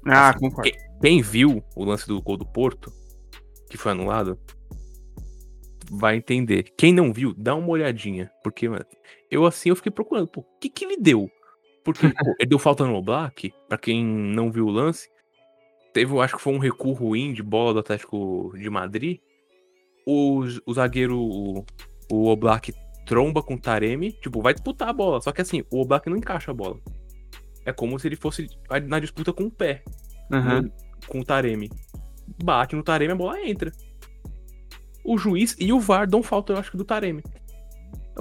[0.06, 0.70] Ah, assim, concordo.
[0.70, 2.92] Quem, quem viu o lance do gol do Porto,
[3.68, 4.38] que foi anulado,
[5.90, 6.72] vai entender.
[6.78, 8.30] Quem não viu, dá uma olhadinha.
[8.44, 8.86] Porque, mano,
[9.28, 11.28] eu assim, eu fiquei procurando, pô, o que que ele deu?
[11.86, 15.08] Porque pô, ele deu falta no Black, pra quem não viu o lance.
[15.94, 19.20] Teve, acho que foi um recuo ruim de bola do Atlético de Madrid.
[20.06, 21.64] O, o zagueiro, o,
[22.12, 22.74] o Oblak
[23.06, 25.20] tromba com o Taremi, tipo, vai disputar a bola.
[25.20, 26.76] Só que assim, o Oblak não encaixa a bola.
[27.64, 28.48] É como se ele fosse
[28.86, 29.82] na disputa com o pé.
[30.30, 30.62] Uhum.
[30.62, 30.72] No,
[31.06, 31.70] com o Taremi.
[32.44, 33.72] Bate no Taremi, a bola entra
[35.06, 37.22] o juiz e o VAR dão falta, eu acho do Taremi.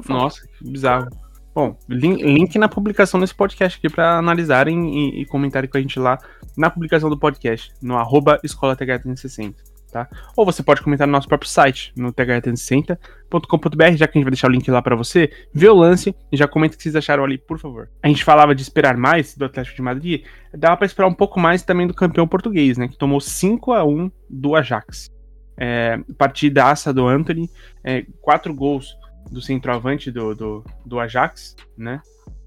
[0.08, 1.10] Nossa, que bizarro.
[1.56, 5.98] Bom, link na publicação desse podcast aqui para analisarem e, e, comentarem com a gente
[5.98, 6.20] lá
[6.58, 10.10] na publicação do podcast, no arroba escola 360 tá?
[10.36, 14.32] Ou você pode comentar no nosso próprio site, no th360.com.br, já que a gente vai
[14.32, 16.98] deixar o link lá para você, vê o lance e já comenta o que vocês
[16.98, 17.90] acharam ali, por favor.
[18.04, 21.40] A gente falava de esperar mais do Atlético de Madrid, dava para esperar um pouco
[21.40, 25.10] mais também do campeão português, né, que tomou 5 a 1 do Ajax.
[25.58, 27.50] É, partidaça do Anthony,
[27.82, 28.98] é, quatro gols
[29.32, 32.02] do centroavante do, do, do Ajax, né?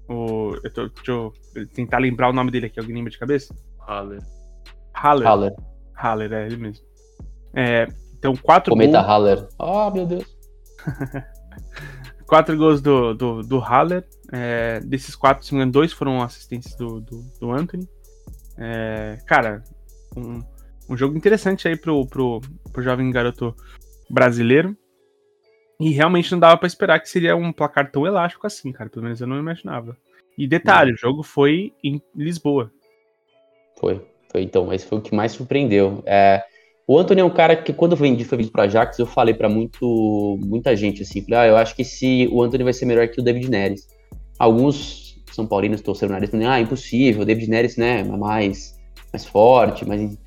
[0.07, 1.33] O, eu tô, deixa eu
[1.73, 3.53] tentar lembrar o nome dele aqui, alguém lembra de cabeça?
[3.87, 4.19] Haller.
[4.93, 5.27] Haller.
[5.27, 5.55] Haller.
[5.93, 6.85] Haller, é ele mesmo.
[7.53, 7.87] É,
[8.17, 9.07] então, quatro Cometa gols.
[9.07, 9.47] Haller.
[9.59, 10.37] Ah, oh, meu Deus.
[12.27, 14.05] quatro gols do, do, do Haller.
[14.31, 17.87] É, desses quatro, se não me engano, dois foram assistentes do, do, do Anthony.
[18.57, 19.63] É, cara,
[20.15, 20.43] um,
[20.89, 23.55] um jogo interessante aí pro, pro, pro jovem garoto
[24.09, 24.75] brasileiro.
[25.79, 28.89] E realmente não dava para esperar que seria um placar tão elástico assim, cara.
[28.89, 29.95] Pelo menos eu não imaginava.
[30.37, 30.95] E detalhe, não.
[30.95, 32.71] o jogo foi em Lisboa.
[33.79, 36.03] Foi, foi então, esse foi o que mais surpreendeu.
[36.05, 36.43] É,
[36.85, 39.47] o Antônio é um cara que quando vendi, foi vindo pro Ajax, eu falei para
[39.47, 43.21] muito, muita gente assim, ah, eu acho que se o Antônio vai ser melhor que
[43.21, 43.87] o David Neres.
[44.39, 48.75] Alguns são paulinos torceram o nariz, falando, ah, impossível, o David Neres, né, é mais,
[49.13, 50.17] mais forte, mais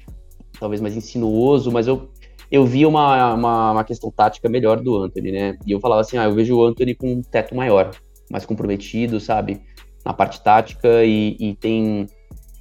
[0.56, 2.11] talvez mais insinuoso, mas eu,
[2.52, 5.58] eu vi uma, uma, uma, questão tática melhor do Anthony, né?
[5.66, 7.90] E eu falava assim, ah, eu vejo o Anthony com um teto maior,
[8.30, 9.62] mais comprometido, sabe?
[10.04, 12.06] Na parte tática e, e tem,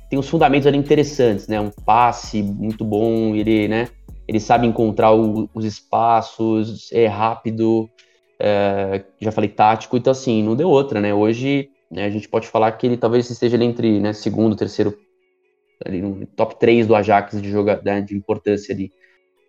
[0.10, 1.60] tem os fundamentos ali interessantes, né?
[1.60, 3.90] Um passe muito bom, ele, né?
[4.26, 7.90] Ele sabe encontrar o, os espaços, é rápido,
[8.40, 11.14] é, já falei tático, então assim, não deu outra, né?
[11.14, 14.98] Hoje né, a gente pode falar que ele talvez esteja ali entre né, segundo, terceiro
[15.86, 18.90] ali no top 3 do Ajax de, joga, né, de importância ali.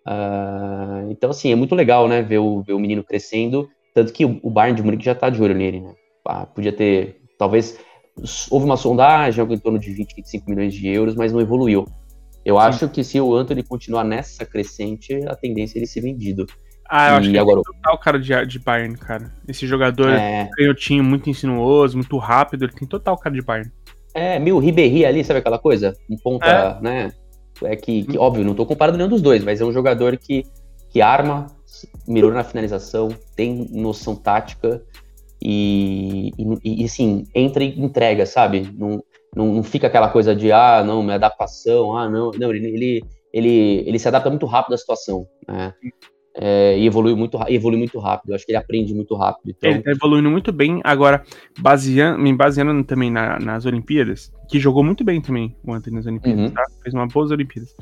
[0.07, 4.25] Uh, então, assim, é muito legal, né, ver o, ver o menino crescendo, tanto que
[4.25, 5.95] o, o Bayern de Munique já tá de olho nele, né.
[6.27, 7.79] Ah, podia ter, talvez,
[8.51, 11.87] houve uma sondagem, algo em torno de 20, 25 milhões de euros, mas não evoluiu.
[12.45, 12.63] Eu Sim.
[12.63, 16.47] acho que se o Anthony continuar nessa crescente, a tendência é ele ser vendido.
[16.89, 17.61] Ah, eu e acho que agora...
[17.61, 19.33] ele total cara de, de Bayern, cara.
[19.49, 20.49] Esse jogador é...
[20.57, 23.71] canhotinho, muito insinuoso, muito rápido, ele tem total cara de Bayern.
[24.15, 25.95] É, meio Ribéry ali, sabe aquela coisa?
[26.11, 26.83] Um ponta, é.
[26.83, 27.13] né?
[27.65, 30.45] É que, que, óbvio, não tô comparando nenhum dos dois, mas é um jogador que,
[30.91, 31.47] que arma,
[32.07, 34.83] melhora na finalização, tem noção tática
[35.41, 36.33] e,
[36.65, 38.69] e, e assim, entra e entrega, sabe?
[38.77, 39.03] Não,
[39.35, 42.31] não, não, fica aquela coisa de, ah, não, minha adaptação, ah, não.
[42.31, 45.75] Não, ele, ele, ele, ele se adapta muito rápido à situação, né?
[46.35, 48.31] É, e evolui muito, evolui muito rápido.
[48.31, 49.51] Eu acho que ele aprende muito rápido.
[49.51, 49.71] Então...
[49.71, 50.81] Ele tá evoluindo muito bem.
[50.85, 51.23] Agora,
[51.59, 56.07] baseando, me baseando também na, nas Olimpíadas, que jogou muito bem também o Anthony nas
[56.07, 56.51] Olimpíadas, uhum.
[56.51, 56.63] tá?
[56.83, 57.75] Fez uma boas Olimpíadas.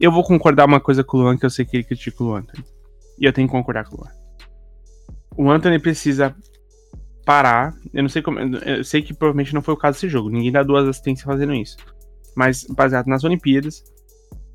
[0.00, 2.34] Eu vou concordar uma coisa com o Luan, que eu sei que ele critica o
[2.34, 2.64] Anthony.
[3.18, 4.10] E eu tenho que concordar com o Luan.
[5.36, 6.34] O Anthony precisa
[7.24, 7.74] parar.
[7.92, 8.38] Eu não sei como.
[8.38, 10.30] Eu sei que provavelmente não foi o caso desse jogo.
[10.30, 11.76] Ninguém dá duas assistências fazendo isso.
[12.34, 13.82] Mas baseado nas Olimpíadas,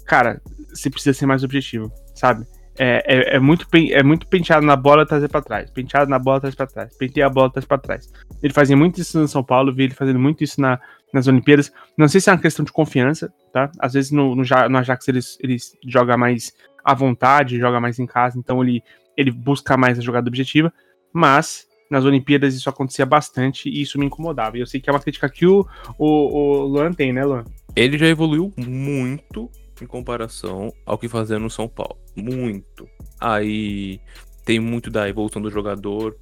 [0.05, 0.41] cara,
[0.73, 2.45] você precisa ser mais objetivo, sabe?
[2.77, 5.69] É, é, é, muito, é muito penteado na bola, trazer para trás.
[5.69, 6.97] Penteado na bola, trazer para trás.
[6.97, 8.12] Penteia a bola, trazer para trás.
[8.41, 10.79] Ele fazia muito isso no São Paulo, vi ele fazendo muito isso na,
[11.13, 11.71] nas Olimpíadas.
[11.97, 13.71] Não sei se é uma questão de confiança, tá?
[13.79, 16.51] Às vezes no, no, no Ajax ele, joga mais
[16.83, 18.83] à vontade, joga mais em casa, então ele,
[19.15, 20.73] ele busca mais a jogada objetiva.
[21.13, 24.57] Mas nas Olimpíadas isso acontecia bastante e isso me incomodava.
[24.57, 25.65] E eu sei que é uma crítica que o,
[25.97, 27.45] o, o Luan tem, né, Luan?
[27.75, 29.49] Ele já evoluiu muito
[29.81, 32.02] em comparação ao que fazia no São Paulo.
[32.15, 32.88] Muito.
[33.19, 33.99] Aí
[34.45, 36.17] tem muito da evolução do jogador,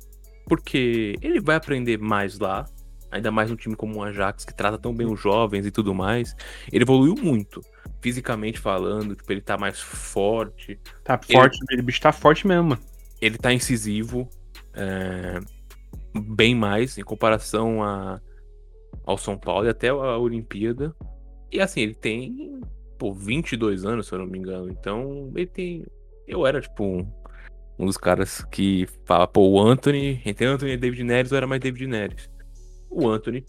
[0.45, 2.65] porque ele vai aprender mais lá,
[3.11, 5.93] ainda mais um time como o Ajax, que trata tão bem os jovens e tudo
[5.93, 6.35] mais.
[6.71, 7.61] Ele evoluiu muito,
[8.01, 10.79] fisicamente falando, tipo, ele tá mais forte.
[11.03, 12.77] Tá forte, ele, o bicho tá forte mesmo.
[13.21, 14.29] Ele tá incisivo,
[14.73, 15.39] é,
[16.13, 18.19] bem mais em comparação a,
[19.05, 20.95] ao São Paulo e até a Olimpíada.
[21.51, 22.61] E assim, ele tem,
[23.01, 24.69] pô, 22 anos, se eu não me engano.
[24.69, 25.85] Então, ele tem.
[26.27, 27.11] Eu era, tipo, um,
[27.79, 31.47] um dos caras que fala, pô, o Anthony, entre Anthony e David Neres, eu era
[31.47, 32.29] mais David Neres
[32.91, 33.43] o Anthony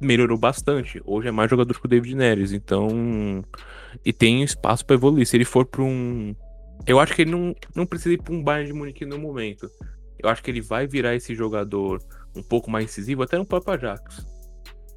[0.00, 1.00] melhorou bastante.
[1.04, 2.88] Hoje é mais jogador que o David Neres, então.
[4.04, 5.24] E tem espaço para evoluir.
[5.26, 6.34] Se ele for para um.
[6.84, 9.70] Eu acho que ele não, não precisa ir para um Bayern de Munique no momento.
[10.18, 12.02] Eu acho que ele vai virar esse jogador
[12.36, 14.26] um pouco mais incisivo, até no próprio Ajax.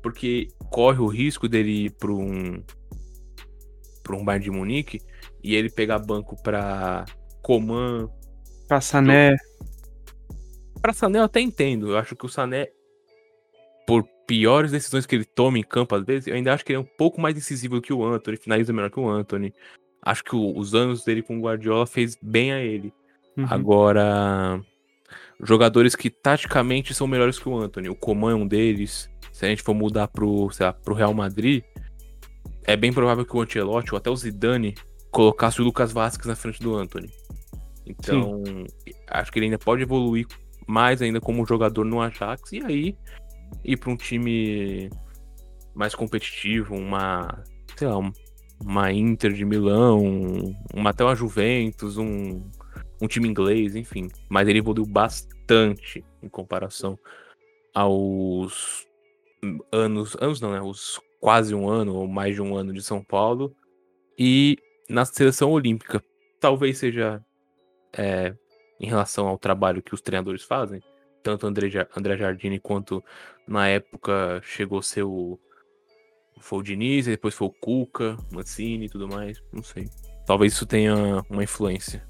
[0.02, 2.64] Porque corre o risco dele ir para um.
[4.08, 5.02] Para um Bayern de Munique
[5.44, 7.06] e ele pegar banco para
[7.42, 8.10] Coman.
[8.68, 9.36] Pra Sané.
[10.82, 11.92] Pra Sané eu até entendo.
[11.92, 12.70] Eu acho que o Sané
[13.88, 16.78] por piores decisões que ele toma em campo, às vezes, eu ainda acho que ele
[16.78, 19.54] é um pouco mais decisivo que o Anthony, finaliza melhor que o Anthony.
[20.02, 22.94] Acho que o, os anos dele com o Guardiola fez bem a ele.
[23.38, 23.46] Uhum.
[23.50, 24.62] Agora,
[25.42, 29.10] jogadores que taticamente são melhores que o Anthony, o Coman é um deles.
[29.32, 31.64] Se a gente for mudar pro, sei lá, pro Real Madrid,
[32.68, 34.76] é bem provável que o Ancelotti ou até o Zidane
[35.10, 37.10] colocasse o Lucas Vasquez na frente do Anthony.
[37.86, 38.66] Então, Sim.
[39.08, 40.28] acho que ele ainda pode evoluir
[40.68, 42.98] mais ainda como jogador no Ajax e aí
[43.64, 44.90] ir para um time
[45.74, 47.42] mais competitivo, uma,
[47.78, 47.98] sei lá,
[48.60, 50.04] uma Inter de Milão,
[50.74, 52.44] uma, até uma Juventus, um,
[53.02, 54.10] um time inglês, enfim.
[54.30, 57.00] Mas ele evoluiu bastante em comparação
[57.74, 58.86] aos
[59.72, 60.62] anos, anos não, né?
[60.62, 63.56] Os quase um ano ou mais de um ano de São Paulo.
[64.18, 64.58] E
[64.90, 66.04] na seleção olímpica,
[66.40, 67.24] talvez seja
[67.94, 68.34] é,
[68.80, 70.82] em relação ao trabalho que os treinadores fazem,
[71.24, 73.04] tanto André, André Jardine quanto
[73.48, 75.40] na época chegou o.
[76.40, 79.42] Foi o Diniz, depois foi o Cuca, Mancini e tudo mais.
[79.52, 79.90] Não sei.
[80.26, 82.06] Talvez isso tenha uma influência.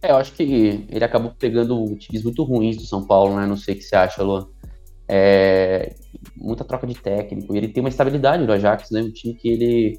[0.00, 3.46] É, eu acho que ele acabou pegando times muito ruins do São Paulo, né?
[3.46, 4.48] Não sei o que você acha, Luan.
[5.08, 5.94] É,
[6.36, 7.54] muita troca de técnico.
[7.54, 9.02] E ele tem uma estabilidade no Ajax, né?
[9.02, 9.98] Um time que ele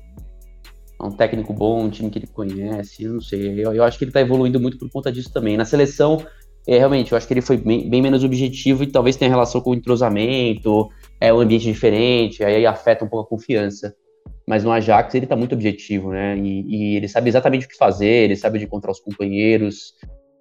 [1.01, 3.65] é um técnico bom, um time que ele conhece, eu não sei.
[3.65, 5.55] Eu, eu acho que ele está evoluindo muito por conta disso também.
[5.55, 6.25] Na seleção,
[6.67, 9.61] é, realmente, eu acho que ele foi bem, bem, menos objetivo e talvez tenha relação
[9.61, 13.95] com o entrosamento, é um ambiente diferente, aí afeta um pouco a confiança.
[14.45, 16.37] Mas no Ajax ele está muito objetivo, né?
[16.37, 19.93] E, e, ele sabe exatamente o que fazer, ele sabe onde encontrar os companheiros.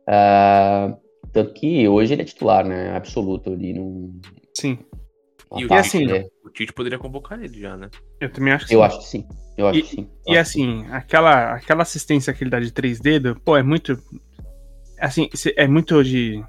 [0.08, 0.96] Uh,
[1.32, 2.96] tanto que hoje ele é titular, né?
[2.96, 4.14] Absoluto ali no.
[4.60, 4.78] Sim.
[5.56, 6.26] E, e assim, né?
[6.44, 7.88] o Tite poderia convocar ele já, né?
[8.20, 8.84] Eu também acho que Eu sim.
[8.84, 9.28] acho que sim.
[9.56, 10.10] Eu acho e, que sim.
[10.26, 10.86] Eu e assim, sim.
[10.90, 13.98] aquela, aquela assistência que ele dá de três dedos, pô, é muito.
[15.00, 16.42] Assim, é muito de.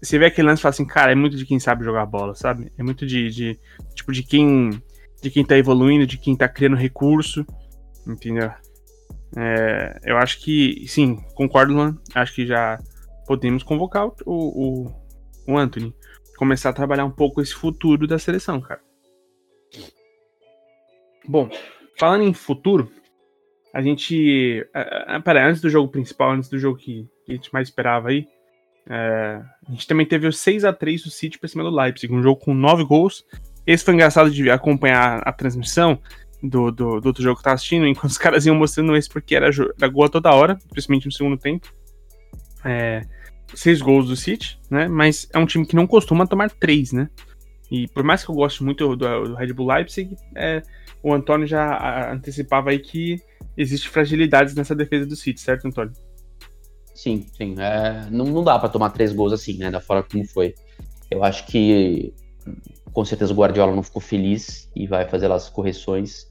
[0.00, 2.34] Você vê aquele lance e fala assim, cara, é muito de quem sabe jogar bola,
[2.34, 2.70] sabe?
[2.78, 3.58] É muito de, de.
[3.94, 4.70] Tipo, de quem.
[5.20, 7.44] De quem tá evoluindo, de quem tá criando recurso.
[8.06, 8.50] Entendeu?
[9.36, 11.98] É, eu acho que, sim, concordo, Luan.
[12.14, 12.78] Acho que já
[13.26, 14.86] podemos convocar o, o,
[15.46, 15.94] o Anthony.
[16.40, 18.80] Começar a trabalhar um pouco esse futuro da seleção, cara.
[21.28, 21.50] Bom,
[21.98, 22.90] falando em futuro,
[23.74, 24.66] a gente.
[24.74, 28.26] Uh, antes do jogo principal, antes do jogo que, que a gente mais esperava aí,
[28.86, 32.10] uh, a gente também teve o 6 a 3 do City pra cima do Leipzig,
[32.10, 33.22] um jogo com 9 gols.
[33.66, 36.00] Esse foi engraçado de acompanhar a transmissão
[36.42, 39.36] do, do, do outro jogo que tava assistindo, enquanto os caras iam mostrando esse porque
[39.36, 41.70] era, era gol toda hora, principalmente no segundo tempo.
[42.64, 43.02] É,
[43.54, 44.88] seis gols do City, né?
[44.88, 47.08] Mas é um time que não costuma tomar três, né?
[47.70, 50.62] E por mais que eu goste muito do, do Red Bull Leipzig, é,
[51.02, 53.20] o Antônio já antecipava aí que
[53.56, 55.92] existe fragilidades nessa defesa do City, certo, Antônio?
[56.94, 57.54] Sim, sim.
[57.58, 59.70] É, não, não dá para tomar três gols assim, né?
[59.70, 60.54] Da forma como foi.
[61.10, 62.12] Eu acho que
[62.92, 66.28] com certeza o Guardiola não ficou feliz e vai fazer as correções.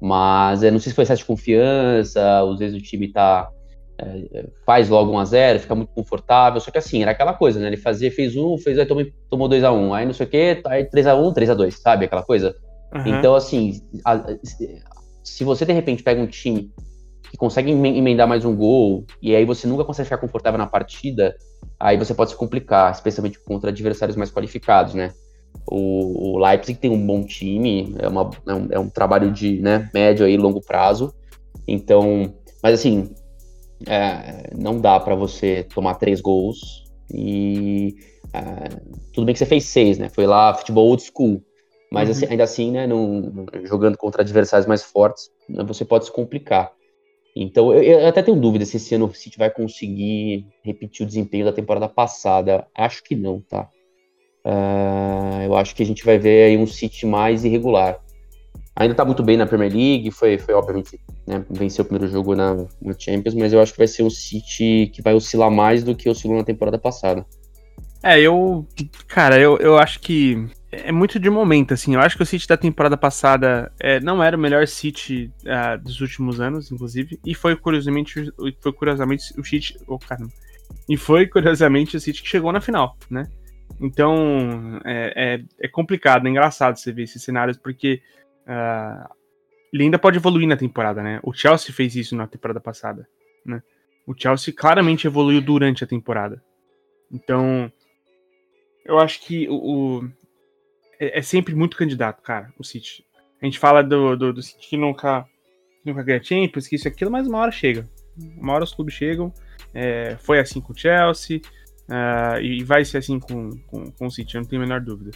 [0.00, 3.50] Mas eu não sei se foi excesso de confiança, às vezes o time tá.
[3.96, 6.60] É, faz logo 1 a 0 fica muito confortável.
[6.60, 7.68] Só que assim, era aquela coisa, né?
[7.68, 10.28] Ele fazia, fez um, fez, aí tomou, tomou 2 a 1 aí não sei o
[10.28, 12.04] quê, aí 3 a 1 3 a 2 sabe?
[12.04, 12.56] Aquela coisa.
[12.94, 13.18] Uhum.
[13.18, 14.24] Então, assim, a,
[15.22, 16.70] se você de repente pega um time
[17.30, 21.34] que consegue emendar mais um gol, e aí você nunca consegue ficar confortável na partida,
[21.80, 25.12] aí você pode se complicar, especialmente contra adversários mais qualificados, né?
[25.66, 29.60] O, o Leipzig tem um bom time, é, uma, é, um, é um trabalho de
[29.60, 31.12] né, médio e longo prazo,
[31.66, 33.10] então, mas assim,
[33.86, 37.94] é, não dá para você tomar três gols e
[38.32, 38.68] é,
[39.12, 40.08] tudo bem que você fez seis, né?
[40.08, 41.42] Foi lá futebol old school,
[41.90, 42.14] mas uhum.
[42.14, 42.88] assim, ainda assim, né,
[43.64, 46.72] jogando contra adversários mais fortes, né, você pode se complicar.
[47.36, 51.06] Então, eu, eu, até tenho dúvida se esse ano o City vai conseguir repetir o
[51.06, 52.66] desempenho da temporada passada.
[52.74, 53.68] Acho que não, tá?
[54.44, 58.03] Uh, eu acho que a gente vai ver aí um City mais irregular.
[58.76, 62.34] Ainda tá muito bem na Premier League, foi, foi obviamente, né, venceu o primeiro jogo
[62.34, 65.84] na, na Champions, mas eu acho que vai ser um City que vai oscilar mais
[65.84, 67.24] do que oscilou na temporada passada.
[68.02, 68.66] É, eu.
[69.06, 71.94] Cara, eu, eu acho que é muito de momento, assim.
[71.94, 75.82] Eu acho que o City da temporada passada é, não era o melhor City uh,
[75.82, 77.18] dos últimos anos, inclusive.
[77.24, 79.78] E foi curiosamente, foi curiosamente o City.
[79.86, 80.30] Oh, caramba.
[80.86, 83.26] E foi curiosamente o City que chegou na final, né?
[83.80, 88.02] Então é, é, é complicado, é engraçado você ver esses cenários, porque
[89.72, 91.20] ele ainda pode evoluir na temporada, né?
[91.22, 93.08] O Chelsea fez isso na temporada passada,
[93.44, 93.62] né?
[94.06, 96.42] O Chelsea claramente evoluiu durante a temporada.
[97.10, 97.72] Então,
[98.84, 100.10] eu acho que o, o
[100.98, 103.04] é, é, sempre muito candidato, cara, o City.
[103.40, 105.26] A gente fala do, do, do City que nunca,
[105.84, 107.88] nunca ganha Champions, que isso e aquilo, mas uma hora chega.
[108.36, 109.32] Uma hora os clubes chegam.
[109.72, 111.40] É, foi assim com o Chelsea.
[111.88, 114.80] Uh, e vai ser assim com, com, com o City, eu não tenho a menor
[114.80, 115.10] dúvida.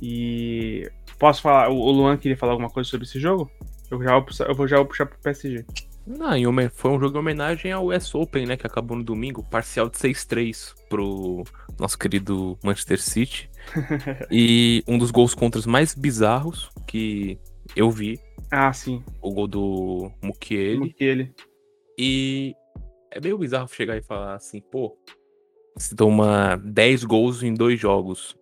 [0.00, 3.50] E posso falar, o Luan queria falar alguma coisa sobre esse jogo?
[3.90, 5.64] Eu já vou, eu vou já vou puxar pro PSG.
[6.06, 6.30] Não,
[6.70, 8.56] foi um jogo em homenagem ao US Open, né?
[8.56, 11.44] Que acabou no domingo, parcial de 6-3 pro
[11.78, 13.50] nosso querido Manchester City.
[14.30, 17.38] e um dos gols contras mais bizarros que
[17.74, 18.20] eu vi.
[18.50, 19.02] Ah, sim.
[19.22, 20.78] O gol do Mukiele.
[20.78, 21.34] Mukiele.
[21.98, 22.54] E
[23.10, 24.98] é meio bizarro chegar e falar assim, pô,
[25.76, 28.36] você toma 10 gols em dois jogos.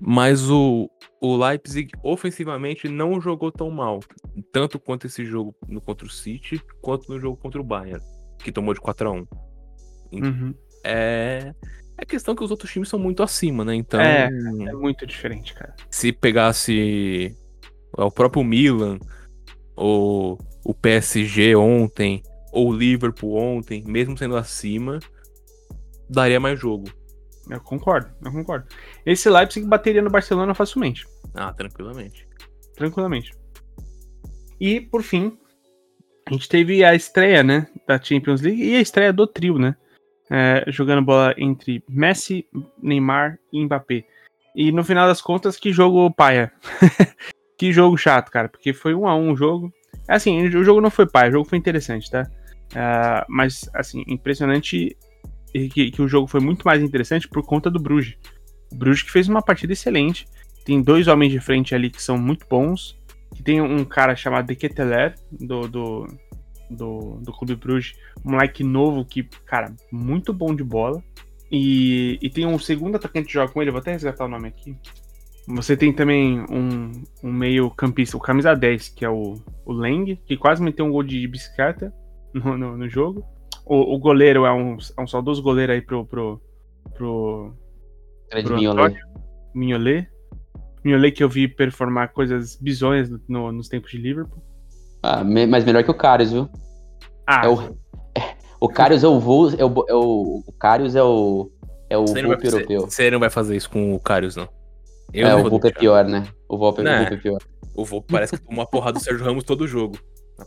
[0.00, 4.00] Mas o, o Leipzig ofensivamente não jogou tão mal,
[4.52, 8.04] tanto quanto esse jogo no contra o City, quanto no jogo contra o Bayern,
[8.38, 9.26] que tomou de 4 a 1.
[10.12, 10.54] Uhum.
[10.84, 11.54] É
[11.96, 13.74] é questão que os outros times são muito acima, né?
[13.74, 15.74] Então, é, é muito diferente, cara.
[15.88, 17.34] Se pegasse
[17.96, 18.98] o próprio Milan
[19.76, 24.98] ou o PSG ontem ou o Liverpool ontem, mesmo sendo acima,
[26.08, 26.88] daria mais jogo.
[27.50, 28.66] Eu concordo, eu concordo.
[29.04, 31.06] Esse Leipzig bateria no Barcelona facilmente.
[31.34, 32.26] Ah, tranquilamente.
[32.74, 33.32] Tranquilamente.
[34.60, 35.36] E, por fim,
[36.26, 39.76] a gente teve a estreia, né, da Champions League e a estreia do trio, né?
[40.30, 42.46] É, jogando bola entre Messi,
[42.82, 44.04] Neymar e Mbappé.
[44.56, 46.50] E no final das contas, que jogo paia.
[47.58, 49.72] que jogo chato, cara, porque foi um a um o jogo.
[50.08, 52.26] Assim, o jogo não foi paia, o jogo foi interessante, tá?
[52.72, 54.96] Uh, mas, assim, impressionante
[55.68, 58.16] que, que, o jogo foi muito mais interessante por conta do Bruges.
[58.72, 60.26] O Bruges que fez uma partida excelente.
[60.64, 62.98] Tem dois homens de frente ali que são muito bons.
[63.34, 66.06] Que tem um cara chamado De Keteler, do, do,
[66.70, 67.94] do, do Clube Bruges.
[68.24, 71.02] Um moleque novo que, cara, muito bom de bola.
[71.50, 74.48] E, e tem um segundo atacante que joga com ele, vou até resgatar o nome
[74.48, 74.76] aqui.
[75.46, 76.90] Você tem também um,
[77.22, 80.90] um meio campista, o camisa 10, que é o, o Leng, que quase meteu um
[80.90, 81.92] gol de bicicleta
[82.32, 83.24] no, no, no jogo.
[83.64, 86.04] O, o goleiro é um, é um saudoso goleiro aí pro.
[86.04, 86.40] pro.
[86.94, 87.54] pro.
[88.30, 88.98] pro Mignolet.
[89.54, 90.08] Mignolet.
[90.84, 94.42] Mignolet que eu vi performar coisas bizonhas no, nos tempos de Liverpool.
[95.02, 96.48] Ah, mas melhor que o Karius, viu?
[97.26, 97.42] Ah.
[97.44, 97.60] É o,
[98.16, 99.50] é, o Karius é o voo.
[99.50, 101.50] É o, é o, o Karius é o.
[101.90, 102.80] É o Volpe europeu.
[102.82, 104.48] Você não vai fazer isso com o Karius, não.
[105.12, 106.26] Eu é, o Volpe é pior, né?
[106.48, 107.40] O Volpe, é, é pior.
[107.74, 109.98] O Volpe parece que tomou uma porrada do Sérgio Ramos todo jogo.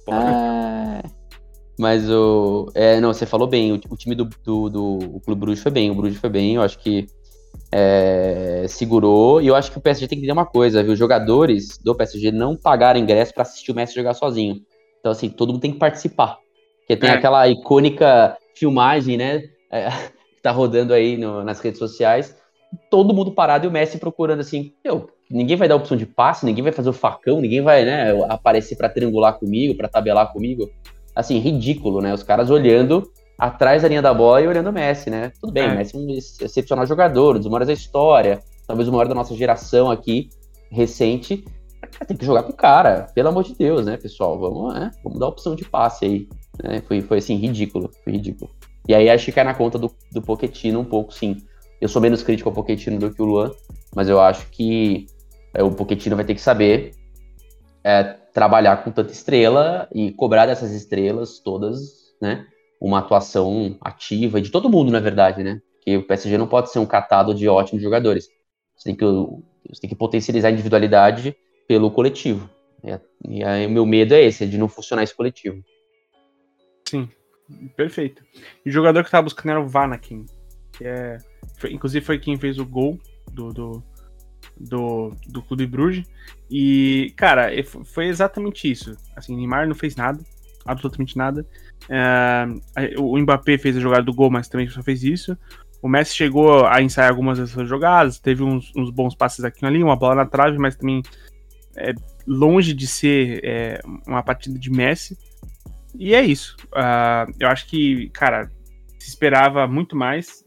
[0.10, 1.02] Ah,
[1.78, 2.72] mas o.
[2.74, 3.72] É, não, você falou bem.
[3.72, 5.92] O, o time do, do, do o Clube Bruges foi bem.
[5.92, 6.56] O Bruges foi bem.
[6.56, 7.08] Eu acho que
[7.72, 9.42] é, segurou.
[9.42, 10.94] E eu acho que o PSG tem que entender uma coisa, viu?
[10.94, 14.62] Os jogadores do PSG não pagaram ingresso para assistir o Messi jogar sozinho.
[15.00, 16.40] Então, assim, todo mundo tem que participar.
[16.80, 17.14] Porque tem é.
[17.14, 19.44] aquela icônica filmagem, né?
[19.72, 19.90] É,
[20.36, 22.36] que tá rodando aí no, nas redes sociais.
[22.90, 26.46] Todo mundo parado e o Messi procurando assim, eu, ninguém vai dar opção de passe,
[26.46, 30.70] ninguém vai fazer o facão, ninguém vai, né, aparecer para triangular comigo, para tabelar comigo
[31.18, 32.14] assim, ridículo, né?
[32.14, 35.32] Os caras olhando atrás da linha da bola e olhando o Messi, né?
[35.42, 35.76] Tudo bem, é.
[35.76, 39.36] Messi é um excepcional jogador, um dos maiores da história, talvez o maior da nossa
[39.36, 40.30] geração aqui,
[40.70, 41.44] recente.
[42.08, 44.38] Tem que jogar com o cara, pelo amor de Deus, né, pessoal?
[44.38, 44.92] Vamos, né?
[45.04, 46.28] Vamos dar opção de passe aí.
[46.64, 46.82] Né?
[46.88, 48.52] Foi, foi assim, ridículo, foi ridículo.
[48.88, 51.38] E aí acho que cai na conta do, do Pochettino um pouco, sim.
[51.82, 53.52] Eu sou menos crítico ao Pochettino do que o Luan,
[53.96, 55.08] mas eu acho que
[55.54, 56.92] é, o Pochettino vai ter que saber
[57.84, 62.46] é, trabalhar com tanta estrela e cobrar dessas estrelas todas, né?
[62.80, 65.60] Uma atuação ativa de todo mundo, na verdade, né?
[65.74, 68.28] Porque o PSG não pode ser um catado de ótimos jogadores.
[68.76, 71.36] Você tem que, você tem que potencializar a individualidade
[71.68, 72.48] pelo coletivo.
[73.28, 75.60] E aí o meu medo é esse, é de não funcionar esse coletivo.
[76.88, 77.10] Sim,
[77.76, 78.24] perfeito.
[78.64, 80.28] E o jogador que tava buscando era o Vanakin,
[80.74, 81.18] que é.
[81.58, 83.00] Foi, inclusive foi quem fez o gol
[83.34, 83.84] do, do,
[84.60, 86.06] do, do Clube Bruges.
[86.50, 87.50] E, cara,
[87.86, 88.96] foi exatamente isso.
[89.16, 90.20] Assim, Neymar não fez nada.
[90.66, 91.46] absolutamente nada.
[91.90, 92.46] É,
[92.98, 95.38] o Mbappé fez a jogada do gol, mas também só fez isso.
[95.82, 99.68] O Messi chegou a ensaiar algumas dessas jogadas, teve uns, uns bons passes aqui e
[99.68, 101.04] ali, uma bola na trave, mas também
[101.76, 101.94] é
[102.26, 105.18] longe de ser é, uma partida de Messi.
[105.98, 106.56] E é isso.
[106.68, 108.52] Uh, eu acho que, cara,
[109.00, 110.44] se esperava muito mais.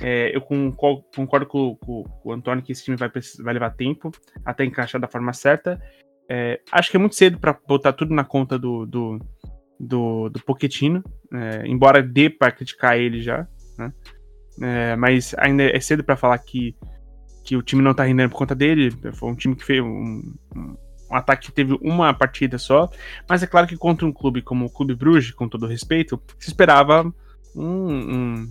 [0.00, 4.10] É, eu concordo com, com, com, o Antônio que esse time vai, vai levar tempo
[4.44, 5.80] até encaixar da forma certa.
[6.28, 9.18] É, acho que é muito cedo para botar tudo na conta do, do,
[9.80, 10.40] do, do
[11.32, 13.46] é, embora dê para criticar ele já,
[13.78, 13.92] né?
[14.60, 16.76] É, mas ainda é cedo para falar que,
[17.44, 18.90] que o time não tá rendendo por conta dele.
[19.12, 19.86] Foi um time que fez um,
[20.54, 20.76] um,
[21.10, 22.90] um, ataque que teve uma partida só.
[23.28, 26.48] Mas é claro que contra um clube como o Clube Bruges, com todo respeito, se
[26.48, 27.12] esperava
[27.54, 28.48] um, um,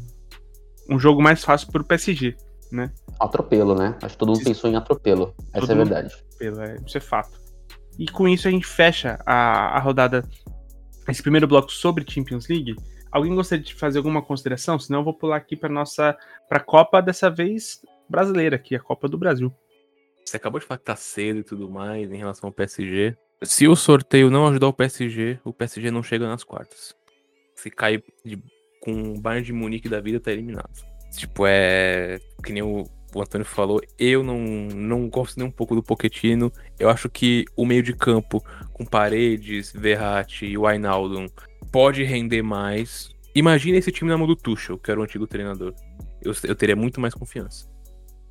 [0.90, 2.36] um jogo mais fácil para o PSG,
[2.72, 2.92] né?
[3.20, 3.96] Atropelo, né?
[4.02, 5.34] Acho que todo mundo pensou em atropelo.
[5.54, 6.14] Essa é a verdade.
[6.14, 7.40] Atropelo, é, isso é fato.
[7.98, 10.24] E com isso a gente fecha a, a rodada,
[11.08, 12.76] esse primeiro bloco sobre Champions League.
[13.12, 14.78] Alguém gostaria de fazer alguma consideração?
[14.78, 16.16] Senão eu vou pular aqui para nossa
[16.48, 19.52] para a Copa dessa vez brasileira, aqui a Copa do Brasil.
[20.24, 23.16] Você acabou de falar que tá cedo e tudo mais em relação ao PSG.
[23.44, 26.94] Se o sorteio não ajudar o PSG, o PSG não chega nas quartas.
[27.56, 28.42] Se cair de,
[28.88, 30.72] com o Bayern de Munique da vida, tá eliminado.
[31.12, 32.20] Tipo, é.
[32.42, 36.50] Que nem o, o Antônio falou, eu não, não gosto nem um pouco do Pochettino.
[36.80, 41.28] Eu acho que o meio de campo, com Paredes, Verratti e o Ainaldon,
[41.70, 43.10] pode render mais.
[43.36, 45.74] Imagina esse time na mão do Tuchel, que era o antigo treinador.
[46.22, 47.70] Eu, eu teria muito mais confiança.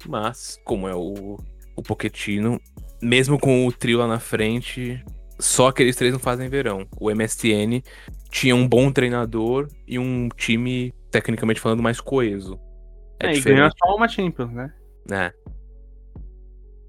[0.08, 1.38] Mas, como é o,
[1.76, 2.58] o Pochettino,
[3.02, 5.04] mesmo com o trio lá na frente,
[5.38, 6.86] só aqueles três não fazem verão.
[6.98, 7.82] O MSN
[8.30, 12.58] tinha um bom treinador e um time, tecnicamente falando, mais coeso.
[13.20, 14.72] É, é e ganhou só uma Champions, né?
[15.10, 15.32] É.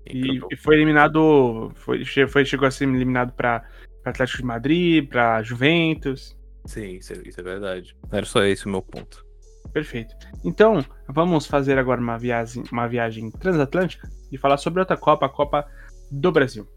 [0.09, 1.71] E, e, foi eliminado.
[1.75, 3.63] Foi, foi, chegou a ser eliminado para
[4.05, 6.37] Atlético de Madrid, para Juventus.
[6.65, 7.95] Sim, isso é, isso é verdade.
[8.11, 9.25] Era só esse o meu ponto.
[9.73, 10.15] Perfeito.
[10.43, 15.29] Então, vamos fazer agora uma viagem, uma viagem transatlântica e falar sobre outra Copa, a
[15.29, 15.65] Copa
[16.11, 16.67] do Brasil.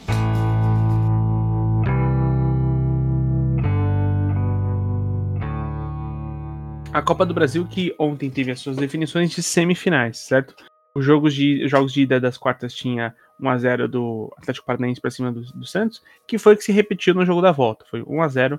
[6.93, 10.57] A Copa do Brasil que ontem teve as suas definições de semifinais, certo?
[10.93, 15.30] Os jogos de, jogos de ida das quartas tinha 1x0 do Atlético Paranaense para cima
[15.30, 17.84] do, do, Santos, que foi o que se repetiu no jogo da volta.
[17.88, 18.59] Foi 1x0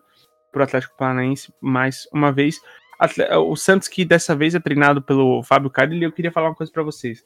[0.49, 2.61] para o Atlético Paranaense mais uma vez.
[3.49, 6.71] O Santos, que dessa vez é treinado pelo Fábio Carilli, eu queria falar uma coisa
[6.71, 7.25] para vocês.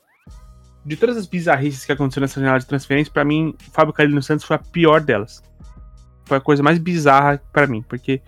[0.83, 4.23] De todas as bizarrices que aconteceram nessa janela de transferência, para mim, Fábio Carilli no
[4.23, 5.43] Santos foi a pior delas.
[6.25, 8.23] Foi a coisa mais bizarra para mim, porque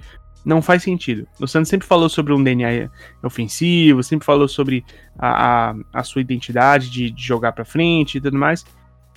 [0.48, 1.28] não faz sentido.
[1.42, 2.90] O Santos sempre falou sobre um DNA
[3.22, 4.86] ofensivo, sempre falou sobre
[5.20, 8.66] a, a, a sua identidade de, de jogar para frente e tudo mais.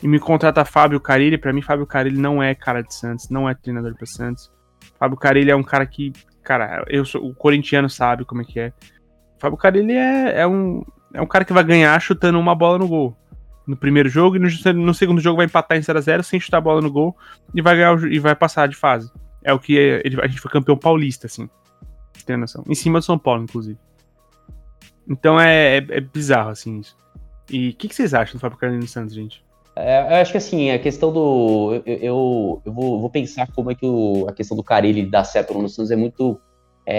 [0.02, 3.48] E me contrata Fábio Carilli, para mim Fábio Carilli não é cara de Santos, não
[3.48, 4.50] é treinador para Santos.
[4.98, 6.12] Fábio Carilli é um cara que,
[6.42, 8.72] cara, eu sou, o corintiano sabe como é que é.
[9.38, 10.82] Fábio Carilli é, é, um,
[11.14, 13.16] é um cara que vai ganhar chutando uma bola no gol.
[13.68, 16.60] No primeiro jogo e no, no segundo jogo vai empatar em 0x0 sem chutar a
[16.60, 17.16] bola no gol
[17.54, 19.12] e vai ganhar e vai passar de fase.
[19.42, 21.48] É o que ele, a gente foi campeão paulista, assim.
[22.24, 22.64] Tem noção.
[22.68, 23.78] Em cima do São Paulo, inclusive.
[25.08, 26.96] Então é, é, é bizarro, assim, isso.
[27.50, 29.44] E o que, que, vocês acham do Fábio Carilli Santos, gente?
[29.74, 31.82] É, eu acho que assim, a questão do.
[31.84, 35.24] Eu, eu, eu vou, vou, pensar como é que o, a questão do Carilli dar
[35.24, 36.40] certo no Santos é muito.
[36.86, 36.98] É,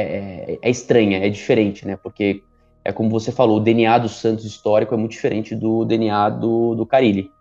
[0.54, 1.96] é, é, estranha, é diferente, né?
[1.96, 2.44] Porque
[2.84, 6.76] é como você falou, o DNA do Santos histórico é muito diferente do DNA do,
[6.76, 7.32] do Carilli.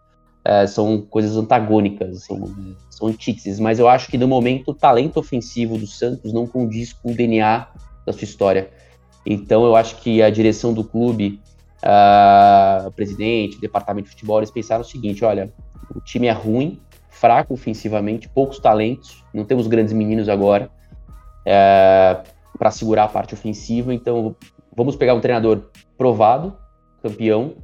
[0.45, 2.55] É, são coisas antagônicas, são,
[2.89, 6.95] são antíteses, mas eu acho que no momento o talento ofensivo do Santos não condiz
[6.95, 7.69] com o DNA
[8.07, 8.71] da sua história.
[9.27, 11.41] Então eu acho que a direção do clube
[11.85, 15.53] uh, presidente, o departamento de futebol, eles pensaram o seguinte: olha,
[15.95, 16.81] o time é ruim,
[17.11, 20.71] fraco ofensivamente, poucos talentos, não temos grandes meninos agora
[21.45, 22.23] é,
[22.59, 24.35] para segurar a parte ofensiva, então
[24.75, 26.57] vamos pegar um treinador provado,
[27.03, 27.55] campeão,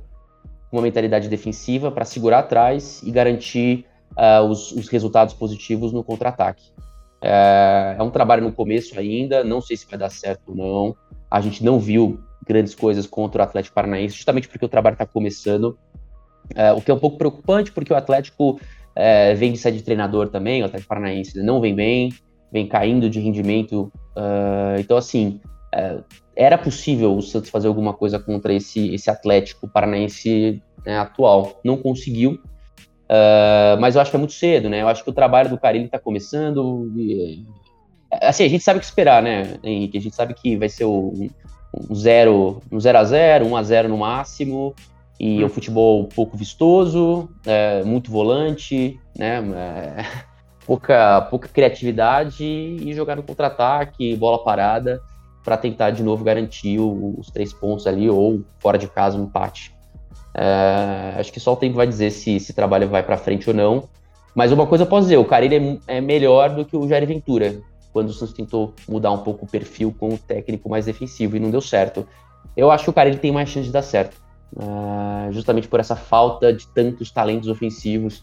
[0.77, 6.73] uma mentalidade defensiva para segurar atrás e garantir uh, os, os, resultados positivos no contra-ataque.
[7.23, 10.97] É, é um trabalho no começo ainda, não sei se vai dar certo ou não.
[11.31, 15.07] A gente não viu grandes coisas contra o Atlético Paranaense, justamente porque o trabalho está
[15.07, 15.79] começando.
[16.55, 18.61] É, o que é um pouco preocupante, porque o Atlético
[18.95, 22.13] é, vem de sede de treinador também, o Atlético Paranaense não vem bem,
[22.53, 23.93] vem caindo de rendimento.
[24.17, 25.41] Uh, então, assim,
[25.75, 25.99] é,
[26.37, 31.61] era possível o Santos fazer alguma coisa contra esse, esse Atlético Paranaense né, atual.
[31.65, 34.83] Não conseguiu, uh, mas eu acho que é muito cedo, né?
[34.83, 36.91] Eu acho que o trabalho do Carilli está começando.
[36.97, 37.45] E,
[38.23, 39.99] assim, a gente sabe o que esperar, né, Henrique?
[39.99, 41.13] A gente sabe que vai ser o,
[41.91, 44.75] um 0 um zero a 0 1 a 0 no máximo,
[45.19, 45.47] e hum.
[45.47, 49.43] um futebol pouco vistoso, é, muito volante, né?
[49.55, 50.05] É,
[50.65, 55.01] pouca, pouca criatividade e jogar no contra-ataque, bola parada,
[55.45, 59.76] para tentar de novo garantir os três pontos ali ou fora de casa um empate.
[60.39, 63.57] É, acho que só o tempo vai dizer se esse trabalho vai para frente ou
[63.57, 63.89] não.
[64.35, 67.07] Mas uma coisa eu posso dizer, o Carilli é, é melhor do que o Jair
[67.07, 67.59] Ventura,
[67.91, 71.41] quando o Santos tentou mudar um pouco o perfil com o técnico mais defensivo e
[71.41, 72.07] não deu certo.
[72.55, 74.21] Eu acho que o Carilli tem mais chance de dar certo,
[74.61, 78.23] é, justamente por essa falta de tantos talentos ofensivos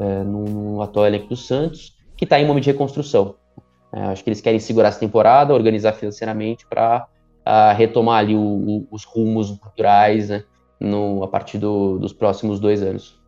[0.00, 3.36] é, no, no, atual elenco do Santos, que está em momento de reconstrução.
[3.90, 7.08] Acho que eles querem segurar essa temporada, organizar financeiramente para
[7.74, 10.44] retomar ali o, o, os rumos naturais né,
[10.80, 13.18] no, a partir do, dos próximos dois anos.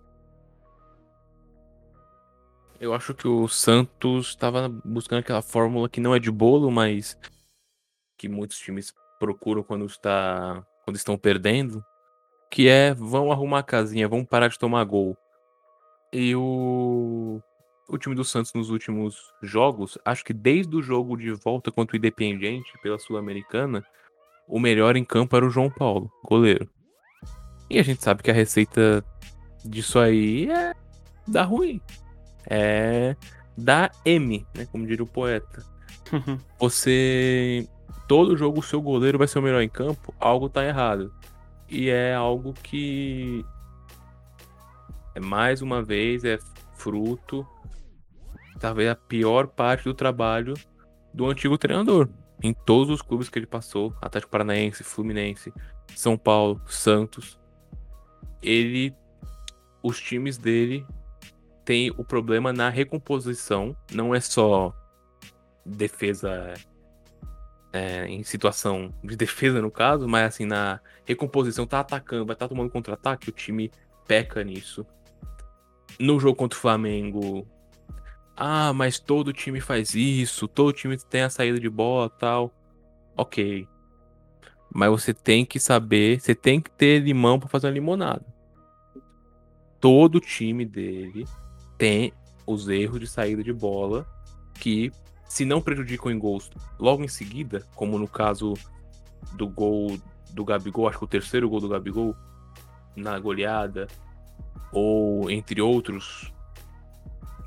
[2.80, 7.18] Eu acho que o Santos estava buscando aquela fórmula que não é de bolo, mas
[8.16, 11.84] que muitos times procuram quando está quando estão perdendo,
[12.50, 15.16] que é vão arrumar a casinha, vão parar de tomar gol.
[16.10, 17.40] E o
[17.86, 21.94] o time do Santos nos últimos jogos, acho que desde o jogo de volta contra
[21.94, 23.84] o Independiente pela Sul-Americana,
[24.48, 26.68] o melhor em campo era o João Paulo, goleiro.
[27.70, 29.04] E a gente sabe que a receita
[29.64, 30.74] disso aí é
[31.26, 31.80] dar ruim
[32.50, 33.16] é
[33.56, 34.66] da M, né?
[34.66, 35.64] Como diria o poeta.
[36.12, 36.38] Uhum.
[36.58, 37.68] Você.
[38.08, 41.14] Todo jogo o seu goleiro vai ser o melhor em campo, algo tá errado.
[41.68, 43.44] E é algo que.
[45.14, 46.38] É mais uma vez, é
[46.74, 47.46] fruto.
[48.58, 50.54] Talvez a pior parte do trabalho
[51.14, 52.08] do antigo treinador.
[52.42, 55.52] Em todos os clubes que ele passou, Atlético Paranaense, Fluminense,
[55.94, 57.38] São Paulo, Santos.
[58.42, 58.94] Ele.
[59.82, 60.86] Os times dele
[61.64, 64.74] tem o problema na recomposição, não é só
[65.64, 66.52] defesa
[67.72, 72.46] é, em situação de defesa no caso, mas assim, na recomposição, tá atacando, vai estar
[72.46, 73.70] tá tomando contra-ataque, o time
[74.06, 74.84] peca nisso.
[75.98, 77.46] No jogo contra o Flamengo,
[78.36, 82.52] ah, mas todo time faz isso, todo time tem a saída de bola tal.
[83.16, 83.68] Ok.
[84.72, 88.24] Mas você tem que saber, você tem que ter limão para fazer uma limonada.
[89.80, 91.26] Todo time dele
[91.76, 92.12] tem
[92.46, 94.06] os erros de saída de bola
[94.54, 94.92] que,
[95.28, 98.54] se não prejudicam em gols logo em seguida, como no caso
[99.32, 99.98] do gol
[100.30, 102.14] do Gabigol, acho que o terceiro gol do Gabigol
[102.94, 103.88] na goleada,
[104.72, 106.32] ou entre outros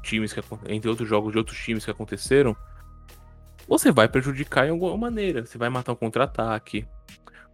[0.02, 2.56] times que entre outros jogos de outros times que aconteceram,
[3.68, 5.46] você vai prejudicar em alguma maneira.
[5.46, 6.88] Você vai matar um contra-ataque.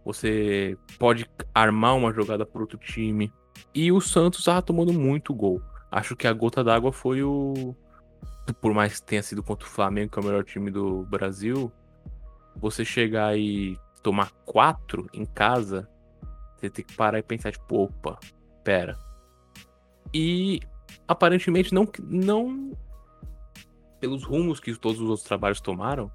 [0.04, 3.32] Você pode armar uma jogada para outro time.
[3.74, 5.62] E o Santos estava tomando muito gol.
[5.90, 7.74] Acho que a gota d'água foi o.
[8.60, 11.70] Por mais que tenha sido contra o Flamengo, que é o melhor time do Brasil,
[12.56, 15.88] você chegar e tomar quatro em casa,
[16.56, 18.18] você tem que parar e pensar, tipo, opa,
[18.64, 18.98] pera.
[20.12, 20.60] E
[21.06, 21.88] aparentemente não.
[22.02, 22.72] não
[24.00, 26.10] pelos rumos que todos os outros trabalhos tomaram,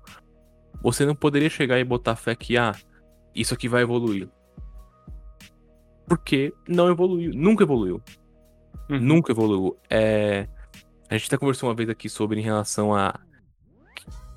[0.81, 2.75] você não poderia chegar e botar fé que, ah,
[3.33, 4.29] isso aqui vai evoluir.
[6.07, 8.01] Porque não evoluiu, nunca evoluiu.
[8.89, 8.99] Uhum.
[8.99, 9.77] Nunca evoluiu.
[9.89, 10.47] É...
[11.09, 13.19] A gente até conversou uma vez aqui sobre em relação a.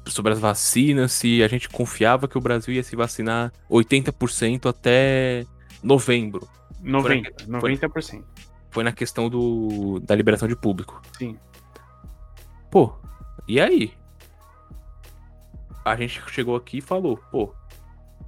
[0.06, 5.44] Sobre as vacinas, se a gente confiava que o Brasil ia se vacinar 80% até
[5.82, 6.48] novembro.
[6.82, 7.02] 90%.
[7.02, 7.90] Foi na, 90%.
[7.90, 8.24] Foi,
[8.70, 11.02] foi na questão do, da liberação de público.
[11.18, 11.36] Sim.
[12.70, 12.94] Pô,
[13.48, 13.92] e aí?
[15.84, 17.54] A gente chegou aqui e falou, pô,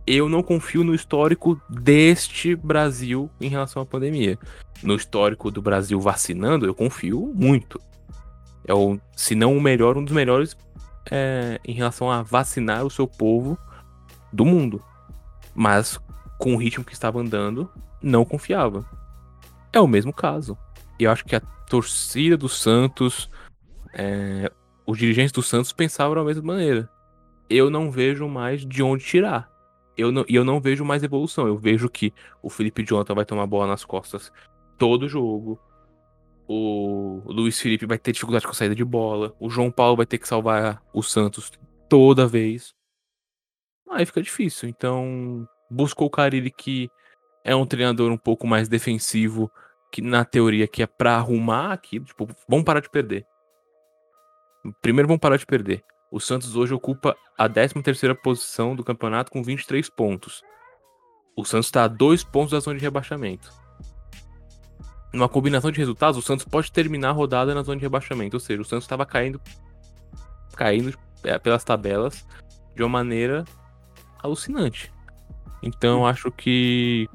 [0.06, 4.38] eu não confio no histórico deste Brasil em relação à pandemia.
[4.82, 7.80] No histórico do Brasil vacinando, eu confio muito.
[8.66, 10.56] É o, se não o melhor, um dos melhores
[11.10, 13.58] é, em relação a vacinar o seu povo
[14.32, 14.82] do mundo.
[15.54, 16.00] Mas
[16.38, 17.70] com o ritmo que estava andando,
[18.02, 18.84] não confiava.
[19.72, 20.56] É o mesmo caso.
[20.98, 23.30] E eu acho que a torcida do Santos,
[23.92, 24.50] é,
[24.90, 26.90] os dirigentes do Santos pensavam da mesma maneira.
[27.48, 29.50] Eu não vejo mais de onde tirar
[30.00, 31.46] eu não, e eu não vejo mais evolução.
[31.46, 32.12] Eu vejo que
[32.42, 34.32] o Felipe Jonathan vai tomar bola nas costas
[34.78, 35.60] todo jogo.
[36.48, 39.34] O Luiz Felipe vai ter dificuldade com a saída de bola.
[39.38, 41.52] O João Paulo vai ter que salvar o Santos
[41.88, 42.74] toda vez.
[43.90, 44.68] Aí fica difícil.
[44.68, 46.90] Então, buscou o Carilli que
[47.44, 49.50] é um treinador um pouco mais defensivo,
[49.92, 52.04] que na teoria que é pra arrumar aquilo.
[52.04, 53.26] Tipo, vamos parar de perder.
[54.82, 55.82] Primeiro vamos parar de perder.
[56.10, 60.42] O Santos hoje ocupa a 13ª posição do campeonato com 23 pontos.
[61.36, 63.52] O Santos está a dois pontos da zona de rebaixamento.
[65.12, 68.36] Numa combinação de resultados, o Santos pode terminar a rodada na zona de rebaixamento.
[68.36, 69.40] Ou seja, o Santos estava caindo,
[70.54, 72.26] caindo é, pelas tabelas
[72.74, 73.44] de uma maneira
[74.22, 74.92] alucinante.
[75.62, 77.08] Então, acho que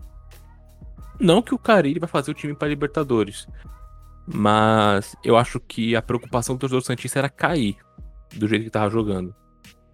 [1.20, 3.48] não que o Carille vai fazer o time para Libertadores,
[4.28, 7.78] Mas eu acho que a preocupação do torcedor Santista era cair
[8.36, 9.36] do jeito que tava jogando.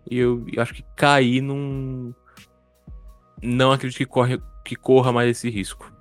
[0.10, 2.16] E eu, eu acho que cair não.
[3.42, 5.92] Não acredito que, corre, que corra mais esse risco.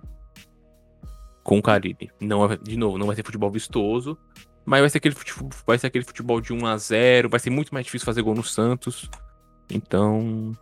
[1.43, 2.11] Com o Carilli.
[2.20, 4.16] Não, de novo, não vai ser futebol vistoso.
[4.64, 7.51] Mas vai ser aquele futebol, vai ser aquele futebol de 1 a 0 Vai ser
[7.51, 9.11] muito mais difícil fazer gol no Santos.
[9.70, 10.53] Então.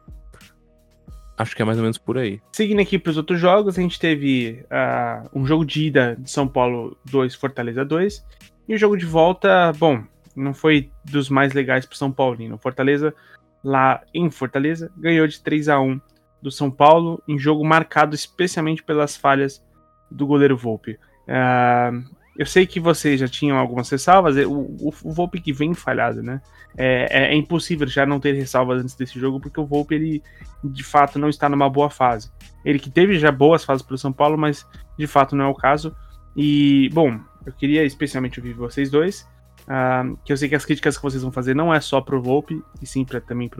[1.38, 2.40] Acho que é mais ou menos por aí.
[2.52, 6.28] Seguindo aqui para os outros jogos, a gente teve uh, um jogo de ida de
[6.28, 8.26] São Paulo 2, Fortaleza 2.
[8.66, 10.02] E o jogo de volta, bom,
[10.34, 12.58] não foi dos mais legais para São Paulino.
[12.58, 13.14] Fortaleza,
[13.62, 16.00] lá em Fortaleza, ganhou de 3 a 1
[16.42, 19.64] do São Paulo, em jogo marcado especialmente pelas falhas
[20.10, 20.98] do goleiro Volpe.
[21.28, 22.04] Uh,
[22.38, 26.22] eu sei que vocês já tinham algumas ressalvas, o, o, o Volpe que vem falhado,
[26.22, 26.40] né?
[26.76, 30.22] É, é, é, impossível já não ter ressalvas antes desse jogo, porque o Volpe, ele
[30.62, 32.30] de fato não está numa boa fase.
[32.64, 34.64] Ele que teve já boas fases pelo São Paulo, mas
[34.96, 35.96] de fato não é o caso.
[36.36, 39.28] E, bom, eu queria especialmente ouvir vocês dois,
[39.62, 42.22] uh, que eu sei que as críticas que vocês vão fazer não é só pro
[42.22, 43.50] Volpe, e sim pra, também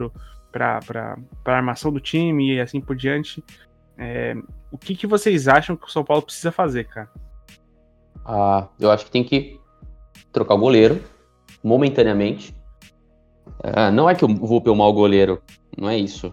[0.49, 3.43] pra, pra armação do time e assim por diante.
[3.97, 4.37] É,
[4.71, 7.09] o que, que vocês acham que o São Paulo precisa fazer, cara?
[8.31, 9.59] Ah, eu acho que tem que
[10.31, 11.03] trocar o goleiro
[11.63, 12.55] momentaneamente.
[13.63, 15.41] Ah, não é que o Volpe é um mau goleiro,
[15.75, 16.31] não é isso.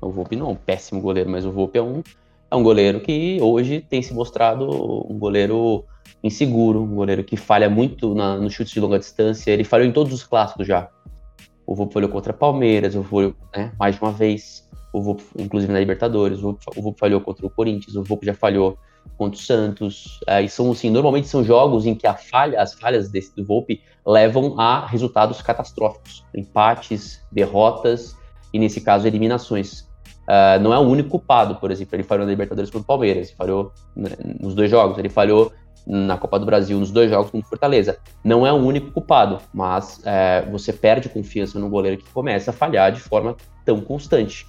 [0.00, 2.04] O Volpe não é um péssimo goleiro, mas o Volpe é um,
[2.48, 4.64] é um goleiro que hoje tem se mostrado
[5.10, 5.84] um goleiro
[6.22, 9.50] inseguro, um goleiro que falha muito na, no chute de longa distância.
[9.50, 10.88] Ele falhou em todos os clássicos já.
[11.66, 14.64] O Volpe falhou contra Palmeiras, o Volpe né, mais de uma vez.
[14.92, 18.24] O Volpe, inclusive na Libertadores, o Volpe, o Volpe falhou contra o Corinthians, o Volpe
[18.24, 18.78] já falhou
[19.16, 20.20] contra o Santos.
[20.26, 23.80] É, e são, assim, normalmente são jogos em que falha, as falhas desse, do Volpe
[24.06, 28.16] levam a resultados catastróficos, empates, derrotas
[28.52, 29.86] e, nesse caso, eliminações.
[30.28, 33.28] Uh, não é o único culpado, por exemplo, ele falhou na Libertadores contra o Palmeiras,
[33.28, 35.52] ele falhou né, nos dois jogos, ele falhou
[35.86, 37.98] na Copa do Brasil nos dois jogos contra o Fortaleza.
[38.24, 42.54] Não é o único culpado, mas é, você perde confiança no goleiro que começa a
[42.54, 44.46] falhar de forma tão constante.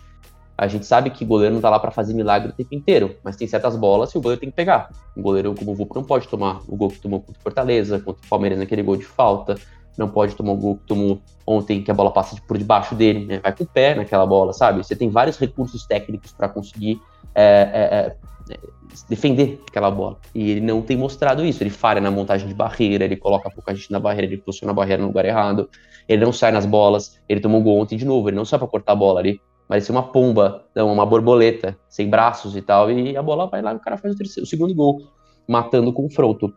[0.58, 3.16] A gente sabe que o goleiro não tá lá para fazer milagre o tempo inteiro,
[3.24, 4.90] mas tem certas bolas que o goleiro tem que pegar.
[5.16, 8.00] O goleiro, como o Vulco, não pode tomar o gol que tomou contra o Fortaleza,
[8.00, 9.56] contra o Palmeiras naquele gol de falta,
[9.96, 13.26] não pode tomar o gol que tomou ontem, que a bola passa por debaixo dele,
[13.26, 13.40] né?
[13.40, 14.84] vai com o pé naquela bola, sabe?
[14.84, 17.00] Você tem vários recursos técnicos para conseguir
[17.36, 18.16] é,
[18.52, 18.60] é, é,
[19.08, 20.18] defender aquela bola.
[20.34, 21.62] E ele não tem mostrado isso.
[21.62, 24.76] Ele falha na montagem de barreira, ele coloca pouca gente na barreira, ele posiciona a
[24.76, 25.70] barreira no lugar errado,
[26.08, 28.68] ele não sai nas bolas, ele tomou gol ontem de novo, ele não sai para
[28.68, 33.18] cortar a bola ali parecia uma pomba, não, uma borboleta, sem braços e tal, e
[33.18, 35.02] a bola vai lá e o cara faz o, terceiro, o segundo gol,
[35.48, 36.54] matando o confronto.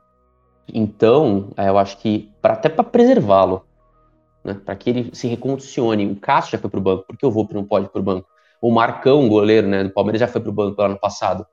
[0.73, 3.65] Então, é, eu acho que, pra, até para preservá-lo,
[4.45, 7.31] né, para que ele se recondicione, o Cássio já foi pro banco, por que o
[7.31, 8.29] Volpe não pode ir pro banco?
[8.63, 11.47] O Marcão, goleiro né, do Palmeiras, já foi pro banco lá no passado.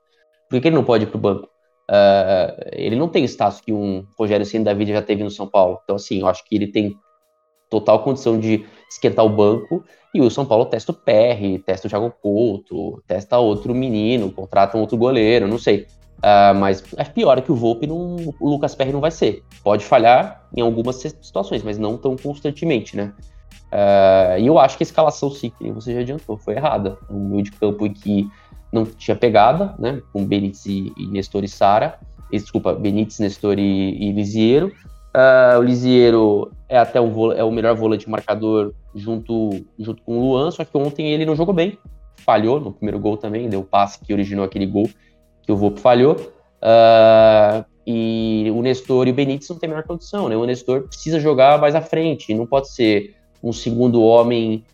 [0.48, 1.48] Por que ele não pode ir pro banco?
[1.90, 5.30] Uh, ele não tem o status que um Rogério Ceni da vida já teve no
[5.30, 5.80] São Paulo.
[5.82, 6.94] Então, assim, eu acho que ele tem
[7.70, 9.84] total condição de esquentar o banco.
[10.14, 14.76] E o São Paulo testa o PR, testa o Thiago Couto, testa outro menino, contrata
[14.76, 15.86] um outro goleiro, não sei.
[16.18, 19.44] Uh, mas é pior que o Volpe, não, o Lucas Perry não vai ser.
[19.62, 23.12] Pode falhar em algumas situações, mas não tão constantemente, né?
[23.70, 26.98] Uh, e eu acho que a escalação, sim, que você já adiantou, foi errada.
[27.08, 28.28] Um meio de campo em que
[28.72, 30.02] não tinha pegada, né?
[30.12, 31.98] Com Benítez e, e Nestor e Sara.
[32.30, 34.72] Desculpa, Benítez, Nestor e, e Lisiero.
[35.18, 40.20] Uh, o Lisiero é até um é o melhor volante marcador junto, junto com o
[40.20, 41.76] Luan, só que ontem ele não jogou bem.
[42.18, 44.88] Falhou no primeiro gol também, deu o passe que originou aquele gol
[45.42, 46.14] que o Volpe falhou.
[46.62, 50.36] Uh, e o Nestor e o Benítez não tem a menor condição, né?
[50.36, 54.64] O Nestor precisa jogar mais à frente, não pode ser um segundo homem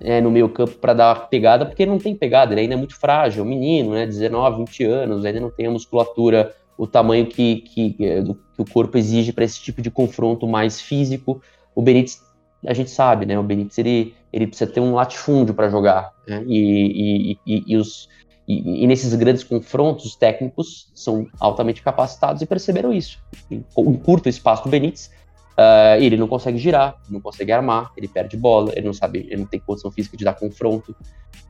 [0.00, 2.76] é, no meio campo para dar pegada, porque ele não tem pegada, ele ainda é
[2.76, 4.04] muito frágil, menino, né?
[4.04, 8.24] 19, 20 anos, ainda não tem a musculatura o tamanho que, que, que
[8.56, 11.42] o corpo exige para esse tipo de confronto mais físico.
[11.74, 12.22] O Benítez,
[12.66, 13.38] a gente sabe, né?
[13.38, 16.10] O Benítez ele, ele precisa ter um latifúndio para jogar.
[16.26, 16.42] Né?
[16.46, 18.08] E, e, e, e, os,
[18.48, 23.18] e, nesses grandes confrontos, os técnicos são altamente capacitados e perceberam isso.
[23.50, 25.10] Em um curto espaço do Benítez,
[25.58, 29.42] uh, ele não consegue girar, não consegue armar, ele perde bola, ele não sabe, ele
[29.42, 30.96] não tem condição física de dar confronto.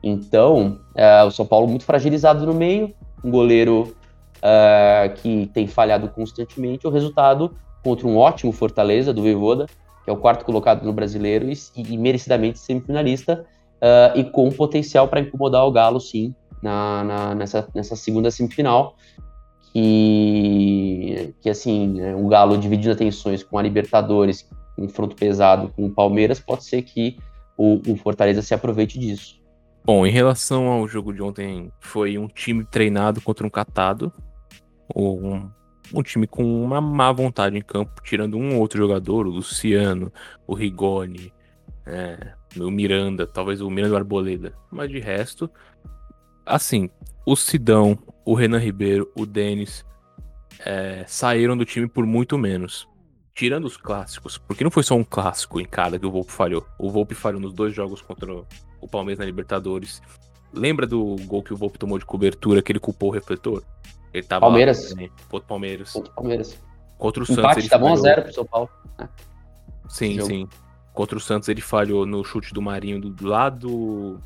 [0.03, 3.95] Então, uh, o São Paulo muito fragilizado no meio, um goleiro
[4.41, 9.67] uh, que tem falhado constantemente, o resultado contra um ótimo Fortaleza do Voivoda,
[10.03, 13.45] que é o quarto colocado no brasileiro e, e merecidamente semifinalista,
[13.77, 18.95] uh, e com potencial para incomodar o Galo, sim, na, na, nessa, nessa segunda semifinal.
[19.73, 24.45] Que, que assim, né, o Galo dividindo atenções com a Libertadores,
[24.77, 27.17] um confronto pesado com o Palmeiras, pode ser que
[27.57, 29.39] o, o Fortaleza se aproveite disso.
[29.83, 34.11] Bom, em relação ao jogo de ontem, foi um time treinado contra um catado
[34.95, 35.49] um,
[35.93, 40.11] um time com uma má vontade em campo, tirando um outro jogador, o Luciano,
[40.47, 41.33] o Rigoni,
[41.85, 44.53] é, o Miranda, talvez o Miranda Arboleda.
[44.71, 45.49] Mas de resto,
[46.45, 46.89] assim,
[47.25, 49.85] o Sidão, o Renan Ribeiro, o Denis
[50.65, 52.87] é, saíram do time por muito menos.
[53.33, 56.65] Tirando os clássicos, porque não foi só um clássico em cada que o Volpe falhou.
[56.77, 58.31] O Volpe falhou nos dois jogos contra
[58.79, 60.01] o Palmeiras na Libertadores.
[60.53, 63.63] Lembra do gol que o Volpe tomou de cobertura que ele culpou o refletor?
[64.13, 64.91] Ele tava Palmeiras.
[64.91, 64.97] Lá,
[65.29, 65.93] contra o Palmeiras.
[65.93, 66.59] Contra o Palmeiras.
[66.97, 67.57] Contra o Empate, Santos.
[67.57, 67.95] Ele tá 1 a.
[67.95, 68.69] 0 pro São Paulo.
[69.89, 70.27] Sim, jogo.
[70.27, 70.47] sim.
[70.93, 74.19] Contra o Santos ele falhou no chute do Marinho do lado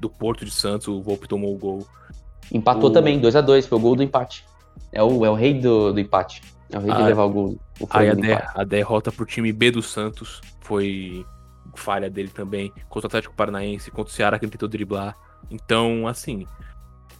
[0.00, 0.88] do Porto de Santos.
[0.88, 1.86] O Volpe tomou o gol.
[2.52, 4.44] Empatou O- também, 2 a 2 foi o gol do empate.
[4.92, 6.42] É o, é o rei do, do empate.
[6.70, 7.58] É o rei de Ah, levar o gol.
[7.80, 8.60] O Aí a, frango do de- empate.
[8.60, 11.24] a derrota pro time B do Santos foi
[11.74, 12.72] falha dele também.
[12.88, 15.14] Contra o Atlético Paranaense, contra o Ceará que ele tentou driblar.
[15.50, 16.46] Então, assim,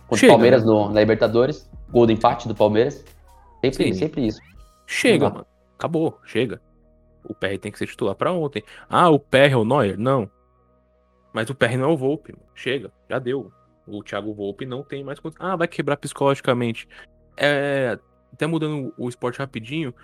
[0.09, 1.68] Contra o Palmeiras no, na Libertadores.
[1.90, 3.04] Gol do empate do Palmeiras.
[3.64, 3.94] Sempre, Sim.
[3.94, 4.40] sempre isso.
[4.86, 5.46] chega, mano.
[5.78, 6.61] Acabou, chega.
[7.24, 8.62] O PR tem que ser titular pra ontem.
[8.88, 9.98] Ah, o PR é o Neuer?
[9.98, 10.30] Não.
[11.32, 12.32] Mas o PR não é o Volpe.
[12.32, 12.46] mano.
[12.54, 13.52] Chega, já deu.
[13.86, 15.18] O Thiago Volpe não tem mais.
[15.38, 16.88] Ah, vai quebrar psicologicamente.
[17.36, 17.98] É,
[18.32, 19.94] até mudando o esporte rapidinho.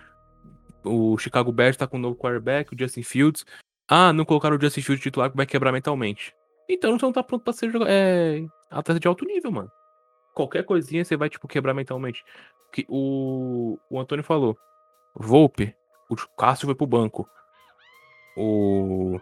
[0.84, 3.44] O Chicago Bears tá com um novo quarterback, o Justin Fields.
[3.88, 6.34] Ah, não colocaram o Justin Fields titular que vai quebrar mentalmente.
[6.68, 9.70] Então você não tá pronto pra ser é, atleta de alto nível, mano.
[10.34, 12.24] Qualquer coisinha você vai, tipo, quebrar mentalmente.
[12.72, 14.56] Que o, o Antônio falou.
[15.14, 15.74] Volpe,
[16.08, 17.28] o Cássio foi pro banco.
[18.36, 19.20] O.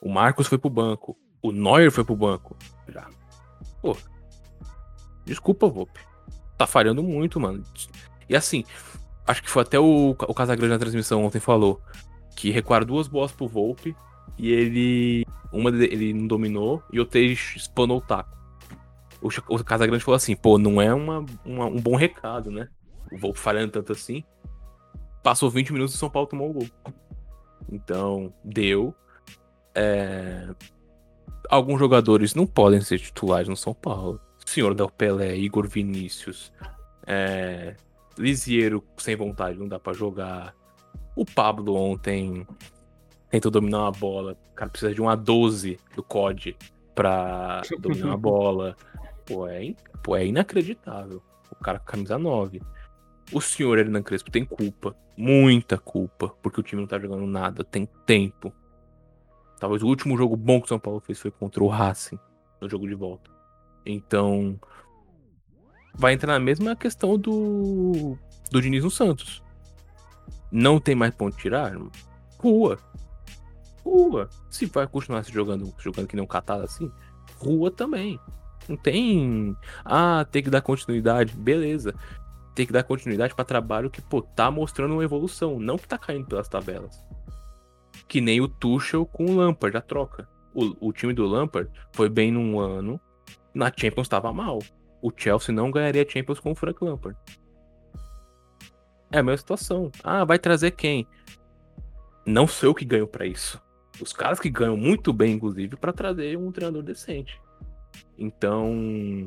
[0.00, 1.16] O Marcos foi pro banco.
[1.42, 2.56] O Neuer foi pro banco.
[2.88, 3.08] Já.
[3.80, 3.96] Pô.
[5.24, 6.00] Desculpa, Volpe.
[6.58, 7.62] Tá falhando muito, mano.
[8.28, 8.64] E assim,
[9.26, 11.80] acho que foi até o, o Casagrande na transmissão ontem falou
[12.36, 13.94] que recuaram duas bolas pro Volpe
[14.38, 15.26] e ele.
[15.52, 18.39] Uma ele não dominou e outra ele espanou o taco.
[19.22, 22.68] O, o Casagrande falou assim, pô, não é uma, uma- um bom recado, né?
[23.12, 24.24] O Volpe falhando tanto assim.
[25.22, 26.66] Passou 20 minutos e o São Paulo tomou o gol.
[27.70, 28.94] Então, deu.
[29.74, 30.48] É,
[31.48, 34.20] Alguns jogadores não podem ser titulares no São Paulo.
[34.46, 36.52] Senhor Del Pelé, Igor Vinícius,
[37.06, 37.74] é...
[38.98, 40.54] Sem vontade, não dá pra jogar.
[41.16, 42.46] O Pablo ontem
[43.30, 44.36] tentou dominar uma bola.
[44.50, 46.56] O cara precisa de uma 12 do COD
[46.94, 48.76] pra dominar uma bola.
[49.30, 49.72] Pô é,
[50.02, 51.22] Pô, é inacreditável.
[51.52, 52.60] O cara com camisa 9.
[53.32, 54.96] O senhor Hernan Crespo tem culpa.
[55.16, 56.34] Muita culpa.
[56.42, 57.62] Porque o time não tá jogando nada.
[57.62, 58.52] Tem tempo.
[59.60, 62.18] Talvez o último jogo bom que o São Paulo fez foi contra o Racing.
[62.60, 63.30] No jogo de volta.
[63.86, 64.58] Então.
[65.94, 68.18] Vai entrar na mesma questão do.
[68.50, 69.44] Do Diniz no Santos.
[70.50, 71.72] Não tem mais ponto de tirar?
[72.36, 72.80] Rua.
[73.84, 74.28] Rua.
[74.50, 76.90] Se vai continuar se jogando, jogando que nem um catado assim,
[77.38, 78.18] rua também.
[78.70, 79.56] Não tem.
[79.84, 81.34] Ah, tem que dar continuidade.
[81.36, 81.92] Beleza.
[82.54, 85.58] Tem que dar continuidade pra trabalho que, pô, tá mostrando uma evolução.
[85.58, 87.04] Não que tá caindo pelas tabelas.
[88.06, 90.28] Que nem o Tuchel com o Lampard, a troca.
[90.54, 93.00] O, o time do Lampard foi bem num ano.
[93.52, 94.60] Na Champions tava mal.
[95.02, 97.18] O Chelsea não ganharia Champions com o Frank Lampard.
[99.10, 99.90] É a mesma situação.
[100.04, 101.08] Ah, vai trazer quem?
[102.24, 103.60] Não sou eu que ganho pra isso.
[104.00, 107.40] Os caras que ganham muito bem, inclusive, pra trazer um treinador decente.
[108.18, 109.24] Então,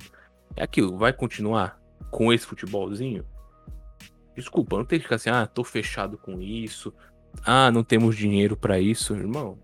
[0.55, 0.97] é aquilo.
[0.97, 1.79] Vai continuar
[2.11, 3.25] com esse futebolzinho?
[4.35, 6.93] Desculpa, não tem que ficar assim, ah, tô fechado com isso.
[7.45, 9.59] Ah, não temos dinheiro pra isso, irmão.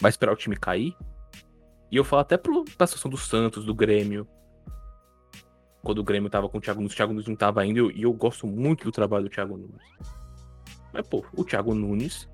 [0.00, 0.96] Vai esperar o time cair?
[1.90, 4.26] E eu falo até pro, pra situação do Santos, do Grêmio.
[5.82, 7.82] Quando o Grêmio tava com o Thiago Nunes, o Thiago Nunes não tava ainda, e
[7.82, 9.86] eu, e eu gosto muito do trabalho do Thiago Nunes.
[10.92, 12.28] Mas, pô, o Thiago Nunes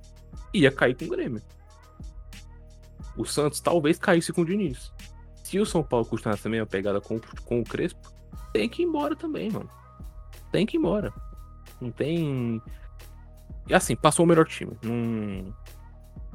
[0.54, 1.42] ia cair com o Grêmio.
[3.16, 4.92] O Santos talvez caísse com o Diniz.
[5.52, 8.10] Se o São Paulo continuar também a pegada com, com o Crespo,
[8.54, 9.68] tem que ir embora também, mano.
[10.50, 11.12] Tem que ir embora.
[11.78, 12.62] Não tem.
[13.68, 14.72] E assim, passou o melhor time.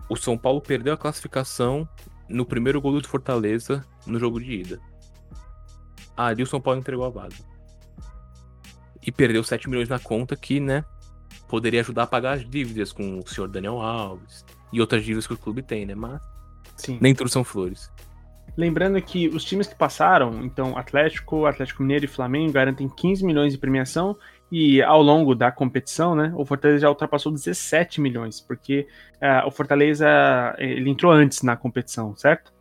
[0.08, 1.90] O São Paulo perdeu a classificação
[2.30, 4.80] no primeiro gol do Fortaleza no jogo de ida.
[6.16, 7.36] Ali o São Paulo entregou a vaga.
[9.02, 10.86] E perdeu 7 milhões na conta que, né,
[11.48, 15.34] poderia ajudar a pagar as dívidas com o senhor Daniel Alves e outras dívidas que
[15.34, 15.96] o clube tem, né?
[15.96, 16.22] Mas
[16.76, 17.00] Sim.
[17.02, 17.90] nem tudo são flores.
[18.58, 23.54] Lembrando que os times que passaram, então Atlético, Atlético Mineiro e Flamengo garantem 15 milhões
[23.54, 24.18] de premiação
[24.52, 28.88] e ao longo da competição, né, o Fortaleza já ultrapassou 17 milhões, porque
[29.22, 30.08] ah, o Fortaleza
[30.58, 32.52] ele entrou antes na competição, certo?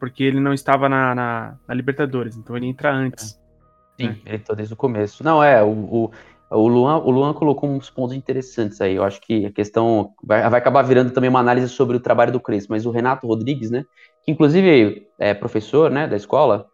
[0.00, 3.38] Porque ele não estava na, na- na Libertadores, então ele entra antes.
[4.00, 5.22] Sim, ele tá desde o começo.
[5.22, 6.10] Não, é, o, o,
[6.50, 8.94] o, Luan, o Luan colocou uns pontos interessantes aí.
[8.96, 12.32] Eu acho que a questão vai, vai acabar virando também uma análise sobre o trabalho
[12.32, 13.84] do Crespo, mas o Renato Rodrigues, né,
[14.24, 16.66] que inclusive é professor, né, da escola,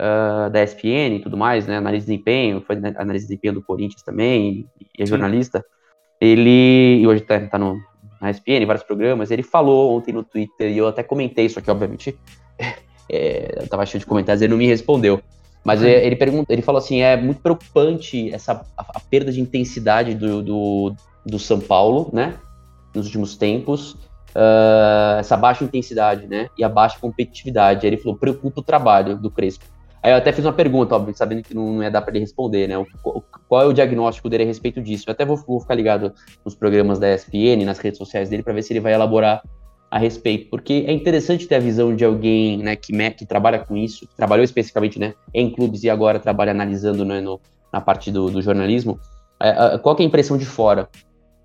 [0.00, 3.62] uh, da ESPN e tudo mais, né, analista de desempenho, foi analista de desempenho do
[3.62, 4.66] Corinthians também,
[4.98, 5.64] e é jornalista,
[6.20, 7.78] ele, e hoje tá, tá no,
[8.20, 11.70] na ESPN, vários programas, ele falou ontem no Twitter, e eu até comentei isso aqui,
[11.70, 12.16] obviamente,
[13.10, 15.20] é, eu tava cheio de comentários, ele não me respondeu,
[15.64, 15.88] mas uhum.
[15.88, 20.42] ele, pergunta, ele falou assim, é muito preocupante essa, a, a perda de intensidade do,
[20.42, 20.94] do,
[21.24, 22.38] do São Paulo, né,
[22.94, 23.96] nos últimos tempos,
[24.36, 27.86] uh, essa baixa intensidade, né, e a baixa competitividade.
[27.86, 29.64] Aí ele falou, preocupa o trabalho do Crespo.
[30.02, 32.68] Aí eu até fiz uma pergunta, óbvio, sabendo que não ia dar para ele responder,
[32.68, 32.78] né?
[32.78, 32.86] O,
[33.48, 35.04] qual é o diagnóstico dele a respeito disso?
[35.08, 36.12] Eu até vou, vou ficar ligado
[36.44, 39.42] nos programas da ESPN, nas redes sociais dele, para ver se ele vai elaborar
[39.90, 43.76] a respeito, porque é interessante ter a visão de alguém né, que, que trabalha com
[43.76, 47.40] isso, que trabalhou especificamente né, em clubes e agora trabalha analisando né, no,
[47.72, 48.98] na parte do, do jornalismo.
[49.40, 50.88] É, qual é a impressão de fora?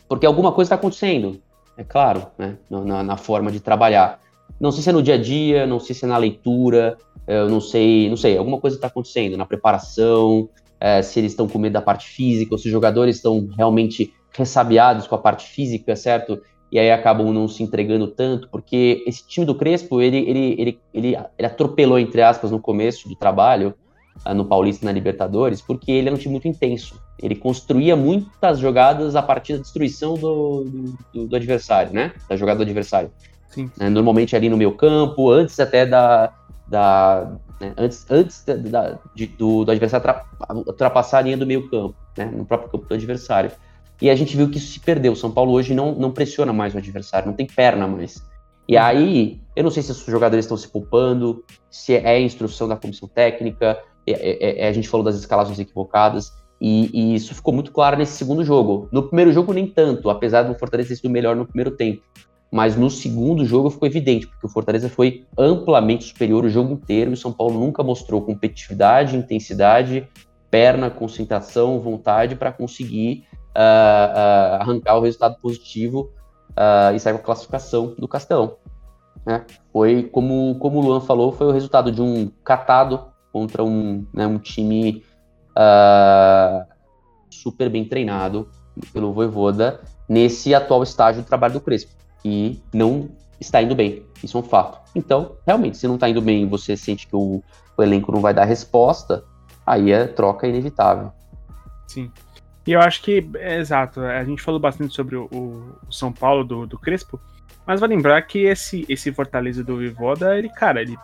[0.07, 1.39] Porque alguma coisa está acontecendo,
[1.81, 4.19] é claro, né, na, na, forma de trabalhar.
[4.59, 7.49] Não sei se é no dia a dia, não sei se é na leitura, eu
[7.49, 11.59] não sei, não sei, alguma coisa está acontecendo na preparação, é, se eles estão com
[11.59, 15.95] medo da parte física, ou se os jogadores estão realmente ressabiados com a parte física,
[15.95, 16.41] certo?
[16.71, 20.79] E aí acabam não se entregando tanto, porque esse time do Crespo, ele, ele, ele,
[20.93, 23.73] ele, ele atropelou, entre aspas, no começo do trabalho,
[24.35, 26.95] no Paulista e na Libertadores, porque ele era um time muito intenso.
[27.21, 30.65] Ele construía muitas jogadas a partir da destruição do,
[31.13, 32.13] do, do adversário, né?
[32.29, 33.11] Da jogada do adversário.
[33.77, 33.89] Né?
[33.89, 36.33] Normalmente ali no meio campo, antes até da.
[36.67, 37.73] da né?
[37.77, 40.21] Antes, antes da, da de, do, do, adversário
[40.67, 42.25] ultrapassar a linha do meio campo, né?
[42.25, 43.51] No próprio campo do adversário.
[44.01, 45.13] E a gente viu que isso se perdeu.
[45.13, 48.23] O São Paulo hoje não, não pressiona mais o adversário, não tem perna mais.
[48.67, 48.83] E uhum.
[48.83, 53.07] aí, eu não sei se os jogadores estão se poupando, se é instrução da comissão
[53.07, 57.71] técnica, é, é, é, a gente falou das escalações equivocadas, e, e, isso ficou muito
[57.71, 58.87] claro nesse segundo jogo.
[58.91, 62.03] No primeiro jogo, nem tanto, apesar do Fortaleza ter sido melhor no primeiro tempo.
[62.51, 67.09] Mas no segundo jogo ficou evidente, porque o Fortaleza foi amplamente superior o jogo inteiro
[67.09, 70.07] e o São Paulo nunca mostrou competitividade, intensidade,
[70.51, 73.25] perna, concentração, vontade para conseguir
[73.55, 76.11] uh, uh, arrancar o resultado positivo
[76.51, 78.57] uh, e sair com a classificação do Castelão.
[79.25, 79.45] Né?
[79.71, 84.27] Foi, como, como o Luan falou, foi o resultado de um catado contra um, né,
[84.27, 85.03] um time
[85.51, 86.65] uh,
[87.29, 88.49] super bem treinado
[88.93, 93.09] pelo Voivoda nesse atual estágio do trabalho do Crespo, que não
[93.39, 94.03] está indo bem.
[94.23, 94.79] Isso é um fato.
[94.95, 97.41] Então, realmente, se não está indo bem e você sente que o,
[97.77, 99.23] o, elenco não vai dar resposta,
[99.65, 101.11] aí a troca é inevitável.
[101.87, 102.11] Sim.
[102.67, 106.43] E eu acho que, é, exato, a gente falou bastante sobre o, o São Paulo
[106.43, 107.19] do, do Crespo,
[107.65, 110.97] mas vai lembrar que esse, esse Fortaleza do Vivoda, ele, cara, ele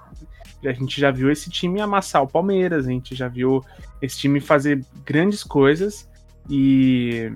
[0.66, 3.64] a gente já viu esse time amassar o Palmeiras, a gente já viu
[4.02, 6.10] esse time fazer grandes coisas
[6.50, 7.32] e,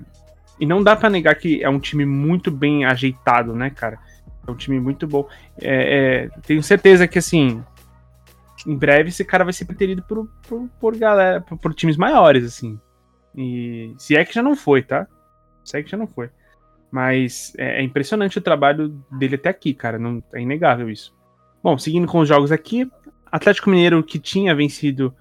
[0.58, 3.98] e não dá para negar que é um time muito bem ajeitado, né, cara?
[4.46, 5.28] É um time muito bom.
[5.60, 7.62] É, é, tenho certeza que, assim,
[8.66, 12.44] em breve esse cara vai ser preterido por, por, por galera, por, por, times maiores,
[12.44, 12.78] assim.
[13.36, 15.06] E se é que já não foi, tá?
[15.64, 16.30] Se é que já não foi.
[16.90, 19.98] Mas é, é impressionante o trabalho dele até aqui, cara.
[19.98, 21.14] Não, é inegável isso.
[21.62, 22.90] Bom, seguindo com os jogos aqui,
[23.32, 25.14] Atlético Mineiro, que tinha vencido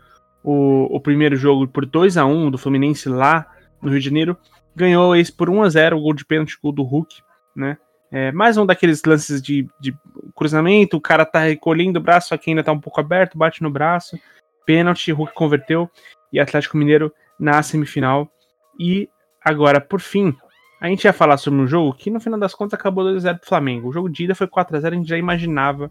[0.44, 3.48] o, o primeiro jogo por 2 a 1 do Fluminense lá
[3.82, 4.38] no Rio de Janeiro,
[4.76, 7.22] ganhou esse por 1 a 0 o gol de pênalti, gol do Hulk,
[7.56, 7.78] né?
[8.12, 9.96] É, mais um daqueles lances de, de,
[10.36, 13.70] cruzamento, o cara tá recolhendo o braço, aqui ainda tá um pouco aberto, bate no
[13.70, 14.20] braço,
[14.66, 15.90] pênalti, Hulk converteu,
[16.34, 18.30] e Atlético Mineiro na semifinal.
[18.78, 19.08] E
[19.42, 20.36] agora, por fim,
[20.82, 23.48] a gente ia falar sobre um jogo que no final das contas acabou 2x0 pro
[23.48, 23.88] Flamengo.
[23.88, 25.90] O jogo de ida foi 4x0, a gente já imaginava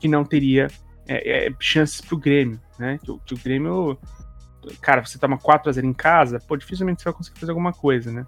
[0.00, 0.66] que não teria
[1.06, 2.98] é, é, chances pro Grêmio, né?
[3.02, 3.98] Que, que, o Grêmio.
[4.80, 8.26] Cara, você toma 4x0 em casa, pô, dificilmente você vai conseguir fazer alguma coisa, né?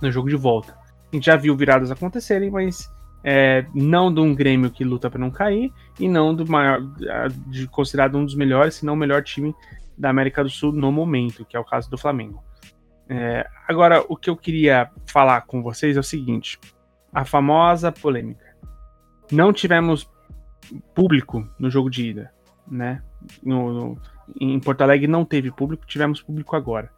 [0.00, 0.76] No jogo de volta.
[1.10, 2.90] A gente já viu viradas acontecerem, mas
[3.24, 6.82] é, não de um Grêmio que luta para não cair e não do maior,
[7.46, 9.54] de considerado um dos melhores, se não o melhor time
[9.96, 12.42] da América do Sul no momento, que é o caso do Flamengo.
[13.08, 16.58] É, agora, o que eu queria falar com vocês é o seguinte:
[17.12, 18.44] a famosa polêmica.
[19.32, 20.06] Não tivemos
[20.94, 22.32] público no jogo de ida,
[22.66, 23.02] né?
[23.42, 23.98] No, no,
[24.40, 26.90] em Porto Alegre não teve público, tivemos público agora.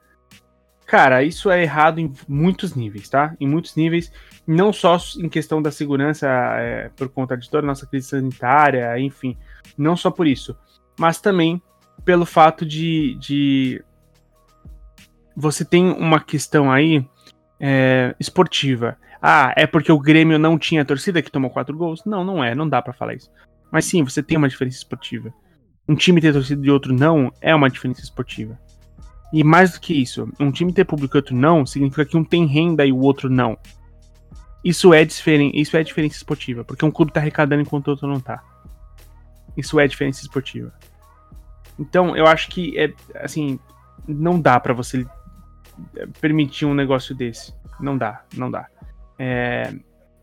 [0.87, 3.35] Cara, isso é errado em muitos níveis, tá?
[3.41, 4.12] Em muitos níveis,
[4.47, 8.97] não só em questão da segurança é, por conta de toda a nossa crise sanitária,
[9.01, 9.37] enfim,
[9.77, 10.57] não só por isso,
[10.99, 11.61] mas também
[12.05, 13.85] pelo fato de, de
[15.37, 17.05] você tem uma questão aí
[17.59, 18.97] é, esportiva.
[19.21, 22.05] Ah, é porque o Grêmio não tinha torcida que tomou quatro gols?
[22.05, 23.31] Não, não é, não dá para falar isso.
[23.71, 25.33] Mas sim, você tem uma diferença esportiva.
[25.89, 28.59] Um time ter torcida e outro não é uma diferença esportiva.
[29.33, 32.25] E mais do que isso, um time ter público e outro não, significa que um
[32.25, 33.59] tem renda e o outro não.
[34.64, 38.21] Isso é, isso é diferença esportiva, porque um clube tá arrecadando enquanto o outro não
[38.21, 38.43] tá.
[39.57, 40.73] Isso é diferença esportiva.
[41.79, 43.59] Então, eu acho que é assim,
[44.07, 45.07] não dá para você
[46.21, 47.55] permitir um negócio desse.
[47.81, 48.67] Não dá, não dá.
[49.19, 49.75] É...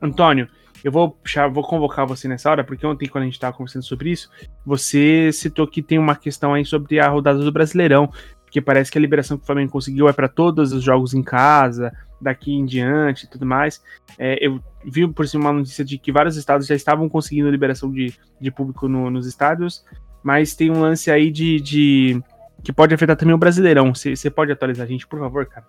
[0.01, 0.47] Antônio,
[0.83, 3.83] eu vou puxar, vou convocar você nessa hora, porque ontem, quando a gente estava conversando
[3.83, 4.29] sobre isso,
[4.65, 8.09] você citou que tem uma questão aí sobre a rodada do Brasileirão,
[8.43, 11.23] porque parece que a liberação que o Flamengo conseguiu é para todos os jogos em
[11.23, 13.81] casa, daqui em diante e tudo mais.
[14.17, 17.91] É, eu vi por cima uma notícia de que vários estados já estavam conseguindo liberação
[17.91, 19.83] de, de público no, nos estádios,
[20.21, 22.23] mas tem um lance aí de, de
[22.63, 23.93] que pode afetar também o Brasileirão.
[23.93, 25.65] Você pode atualizar a gente, por favor, cara?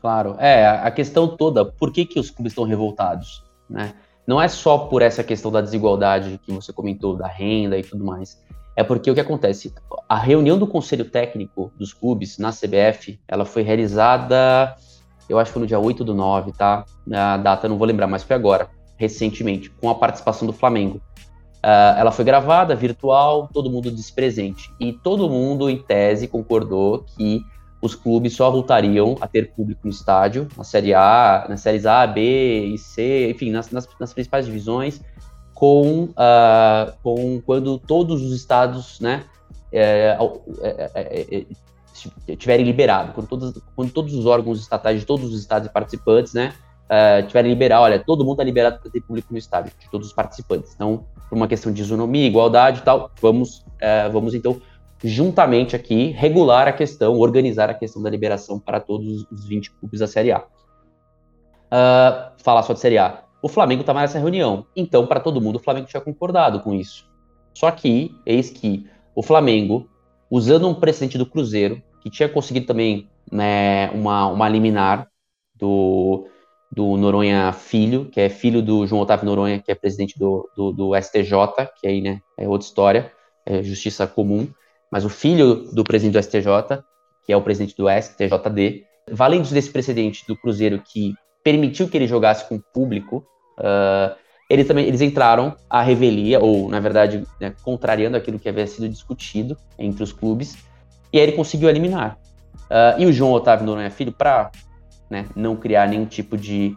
[0.00, 3.94] Claro, é, a questão toda, por que, que os clubes estão revoltados, né?
[4.28, 8.04] Não é só por essa questão da desigualdade que você comentou, da renda e tudo
[8.04, 8.38] mais.
[8.76, 9.72] É porque o que acontece?
[10.06, 14.76] A reunião do conselho técnico dos clubes na CBF, ela foi realizada,
[15.30, 16.84] eu acho que foi no dia 8 do 9, tá?
[17.10, 18.68] A data não vou lembrar, mas foi agora,
[18.98, 21.00] recentemente, com a participação do Flamengo.
[21.64, 24.70] Uh, ela foi gravada, virtual, todo mundo despresente.
[24.78, 27.42] E todo mundo, em tese, concordou que
[27.80, 32.06] os clubes só voltariam a ter público no estádio, na Série A, nas séries A,
[32.06, 35.00] B e C, enfim, nas, nas, nas principais divisões,
[35.54, 39.24] com, uh, com quando todos os estados, né,
[39.72, 40.16] é,
[40.62, 41.46] é, é,
[42.28, 45.72] é, tiverem liberado, quando todos, quando todos os órgãos estatais de todos os estados e
[45.72, 46.54] participantes, né,
[46.88, 50.08] uh, tiverem liberado, olha, todo mundo está liberado para ter público no estádio, de todos
[50.08, 50.72] os participantes.
[50.74, 54.60] Então, por uma questão de isonomia, igualdade e tal, vamos, uh, vamos então
[55.02, 60.00] juntamente aqui, regular a questão, organizar a questão da liberação para todos os 20 clubes
[60.00, 60.40] da Série A.
[60.40, 63.22] Uh, falar só de Série A.
[63.40, 67.08] O Flamengo estava nessa reunião, então, para todo mundo, o Flamengo tinha concordado com isso.
[67.54, 69.88] Só que, eis que o Flamengo,
[70.30, 75.08] usando um precedente do Cruzeiro, que tinha conseguido também né, uma, uma liminar
[75.54, 76.26] do,
[76.70, 80.72] do Noronha Filho, que é filho do João Otávio Noronha, que é presidente do, do,
[80.72, 81.32] do STJ,
[81.80, 83.12] que aí né, é outra história,
[83.46, 84.48] é justiça comum
[84.90, 86.82] mas o filho do presidente do STJ,
[87.24, 92.06] que é o presidente do STJD, valendo desse precedente do Cruzeiro que permitiu que ele
[92.06, 93.24] jogasse com público,
[93.58, 94.14] uh,
[94.50, 98.88] eles também eles entraram à revelia, ou na verdade, né, contrariando aquilo que havia sido
[98.88, 100.56] discutido entre os clubes,
[101.12, 102.18] e aí ele conseguiu eliminar.
[102.64, 104.50] Uh, e o João Otávio Noronha Filho, para
[105.10, 106.76] né, não criar nenhum tipo de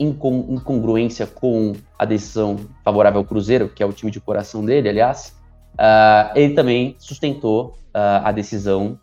[0.00, 5.36] incongruência com a decisão favorável ao Cruzeiro, que é o time de coração dele, aliás,
[5.78, 8.98] Uh, ele também sustentou uh, a decisão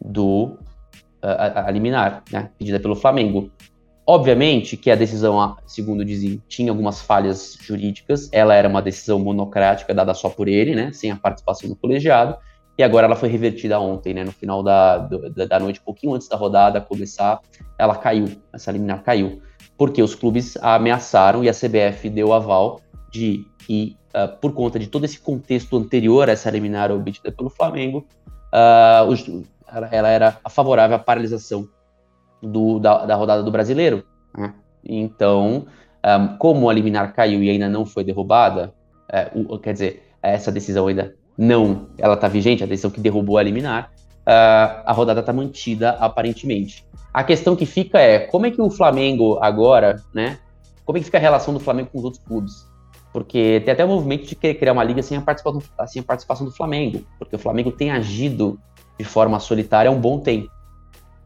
[0.00, 0.56] do
[1.22, 3.50] uh, a, a liminar, né, pedida pelo Flamengo.
[4.06, 8.28] Obviamente que a decisão, segundo dizem, tinha algumas falhas jurídicas.
[8.32, 12.36] Ela era uma decisão monocrática dada só por ele, né, sem a participação do colegiado.
[12.76, 16.14] E agora ela foi revertida ontem, né, no final da, do, da noite, um pouquinho
[16.14, 17.40] antes da rodada começar,
[17.78, 19.40] ela caiu, essa liminar caiu,
[19.78, 22.80] porque os clubes a ameaçaram e a CBF deu aval
[23.14, 27.48] de que uh, por conta de todo esse contexto anterior a essa liminar obtida pelo
[27.48, 28.04] Flamengo,
[28.52, 29.24] uh, os,
[29.92, 31.68] ela era favorável à paralisação
[32.42, 34.04] do, da, da, rodada do brasileiro.
[34.36, 34.52] Né?
[34.84, 35.66] Então,
[36.04, 38.74] um, como a liminar caiu e ainda não foi derrubada,
[39.08, 43.38] é, o, quer dizer, essa decisão ainda não, ela está vigente, a decisão que derrubou
[43.38, 43.92] a liminar,
[44.26, 46.84] uh, a rodada está mantida aparentemente.
[47.12, 50.40] A questão que fica é como é que o Flamengo agora, né?
[50.84, 52.73] Como é que fica a relação do Flamengo com os outros clubes?
[53.14, 56.04] Porque tem até o movimento de querer criar uma liga sem a, participação, sem a
[56.04, 58.58] participação do Flamengo, porque o Flamengo tem agido
[58.98, 60.50] de forma solitária há um bom tempo.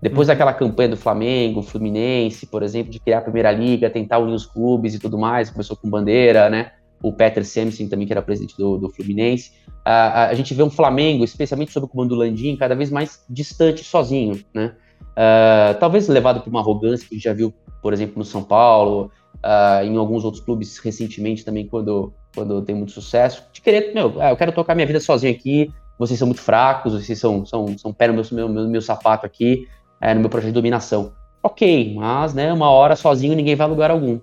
[0.01, 0.34] Depois uhum.
[0.34, 4.45] daquela campanha do Flamengo, Fluminense, por exemplo, de criar a primeira liga, tentar unir os
[4.45, 6.72] clubes e tudo mais, começou com Bandeira, né?
[7.03, 9.53] O Peter Semsin também, que era presidente do, do Fluminense.
[9.82, 12.91] A, a, a, gente vê um Flamengo, especialmente sob o comando do Landim, cada vez
[12.91, 14.74] mais distante, sozinho, né?
[15.18, 17.52] Uh, talvez levado por uma arrogância que a gente já viu,
[17.82, 22.76] por exemplo, no São Paulo, uh, em alguns outros clubes recentemente também, quando, quando tem
[22.76, 26.26] muito sucesso, de querer, meu, ah, eu quero tocar minha vida sozinho aqui, vocês são
[26.28, 29.66] muito fracos, vocês são, são, são pé no meu, meu, meu, meu sapato aqui,
[30.00, 31.12] é, no meu projeto de dominação.
[31.42, 34.20] Ok, mas, né, uma hora sozinho ninguém vai a lugar algum.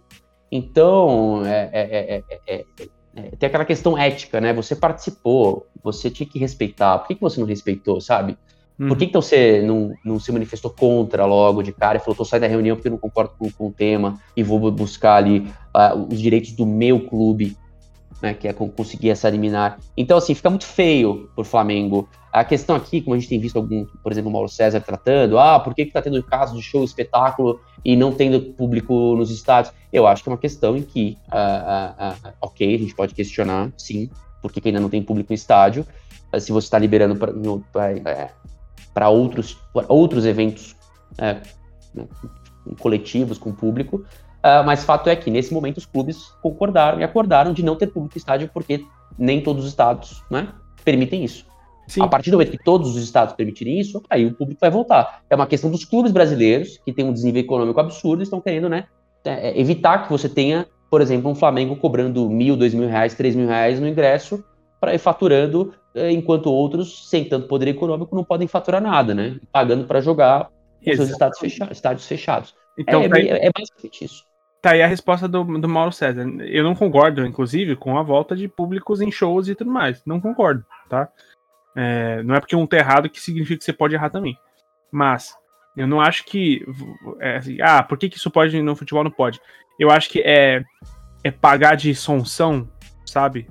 [0.49, 2.65] Então, é, é, é,
[3.37, 4.53] tem aquela questão ética, né?
[4.53, 6.99] Você participou, você tinha que respeitar.
[6.99, 8.37] Por que, que você não respeitou, sabe?
[8.77, 8.89] Uhum.
[8.89, 12.25] Por que então você não, não se manifestou contra logo de cara e falou, tô
[12.25, 15.47] saindo da reunião porque eu não concordo com, com o tema e vou buscar ali
[15.75, 17.55] uh, os direitos do meu clube,
[18.21, 19.79] né, que é conseguir essa liminar.
[19.95, 22.09] Então, assim, fica muito feio pro Flamengo.
[22.33, 25.39] A questão aqui, como a gente tem visto algum, por exemplo, o Mauro César tratando,
[25.39, 29.31] ah, por que que tá tendo caso de show, espetáculo e não tendo público nos
[29.31, 29.73] estádios?
[29.91, 33.71] Eu acho que é uma questão em que, uh, uh, ok, a gente pode questionar,
[33.77, 34.09] sim,
[34.41, 35.85] por que, que ainda não tem público no estádio,
[36.39, 37.31] se você está liberando para
[38.95, 40.73] para outros, outros eventos
[41.17, 41.41] é,
[41.93, 42.07] né,
[42.79, 47.51] coletivos com público, uh, mas fato é que nesse momento os clubes concordaram e acordaram
[47.51, 48.85] de não ter público no estádio porque
[49.19, 50.47] nem todos os estados né,
[50.85, 51.45] permitem isso.
[51.87, 52.01] Sim.
[52.01, 55.21] A partir do momento que todos os estados permitirem isso, aí o público vai voltar.
[55.29, 58.85] É uma questão dos clubes brasileiros, que têm um desnível econômico absurdo, estão querendo né,
[59.25, 63.35] é, evitar que você tenha, por exemplo, um Flamengo cobrando mil, dois mil reais, três
[63.35, 64.43] mil reais no ingresso
[64.79, 69.39] para ir faturando, é, enquanto outros, sem tanto poder econômico, não podem faturar nada, né?
[69.51, 70.49] Pagando para jogar
[70.83, 72.55] com seus estádios, fecha estádios fechados.
[72.77, 74.23] Então, é, tá aí, é, basicamente isso.
[74.61, 76.27] Tá aí a resposta do, do Mauro César.
[76.41, 80.01] Eu não concordo, inclusive, com a volta de públicos em shows e tudo mais.
[80.05, 81.07] Não concordo, tá?
[81.75, 84.37] É, não é porque um tá errado que significa que você pode errar também.
[84.91, 85.35] Mas
[85.77, 86.65] eu não acho que.
[87.19, 89.39] É assim, ah, por que, que isso pode no futebol não pode?
[89.79, 90.63] Eu acho que é,
[91.23, 92.67] é pagar de sonção,
[93.05, 93.47] sabe?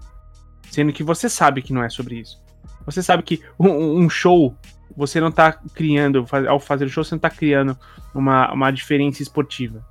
[0.75, 2.43] Sendo que você sabe que não é sobre isso.
[2.85, 4.57] Você sabe que um, um show,
[4.97, 7.79] você não tá criando, ao fazer o show, você não tá criando
[8.13, 9.87] uma, uma diferença esportiva.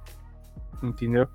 [0.83, 1.25] Entendeu?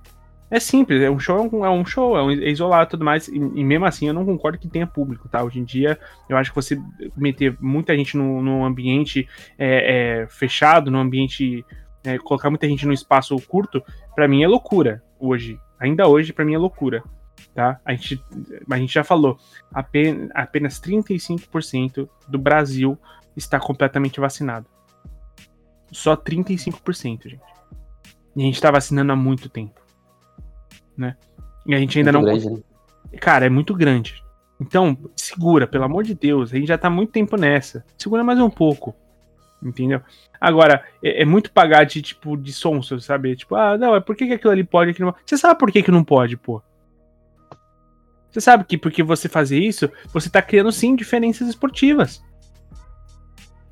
[0.50, 3.06] É simples, é um show, é um, é show, é, um, é isolado e tudo
[3.06, 3.26] mais.
[3.26, 5.42] E, e, mesmo assim, eu não concordo que tenha público, tá?
[5.42, 6.78] Hoje em dia, eu acho que você
[7.16, 9.26] meter muita gente num ambiente
[9.58, 11.64] é, é, fechado, num ambiente.
[12.04, 13.82] É, colocar muita gente num espaço curto,
[14.14, 15.58] para mim é loucura hoje.
[15.80, 17.02] Ainda hoje, para mim é loucura.
[17.54, 17.80] Tá?
[17.84, 18.22] A, gente,
[18.70, 19.38] a gente já falou,
[19.72, 22.98] apenas, apenas 35% do Brasil
[23.36, 24.66] está completamente vacinado.
[25.90, 27.42] Só 35%, gente.
[28.36, 29.88] E a gente tá vacinando há muito tempo
[30.98, 31.16] né?
[31.64, 32.32] E a gente ainda muito não.
[32.32, 33.18] Grande, né?
[33.20, 34.22] Cara, é muito grande.
[34.60, 36.52] Então, segura, pelo amor de Deus.
[36.52, 37.84] A gente já tá muito tempo nessa.
[37.96, 38.94] Segura mais um pouco.
[39.62, 40.00] Entendeu?
[40.40, 43.36] Agora, é, é muito pagar de, tipo, de sonso, sabe?
[43.36, 45.70] Tipo, ah, não, é por que, que aquilo ali pode aquilo não Você sabe por
[45.70, 46.60] que, que não pode, pô?
[48.30, 52.22] Você sabe que porque você fazer isso, você tá criando sim diferenças esportivas.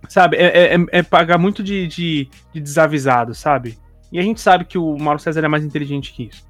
[0.09, 0.36] Sabe?
[0.36, 3.78] É, é, é pagar muito de, de, de, desavisado, sabe?
[4.12, 6.46] E a gente sabe que o Mauro César é mais inteligente que isso.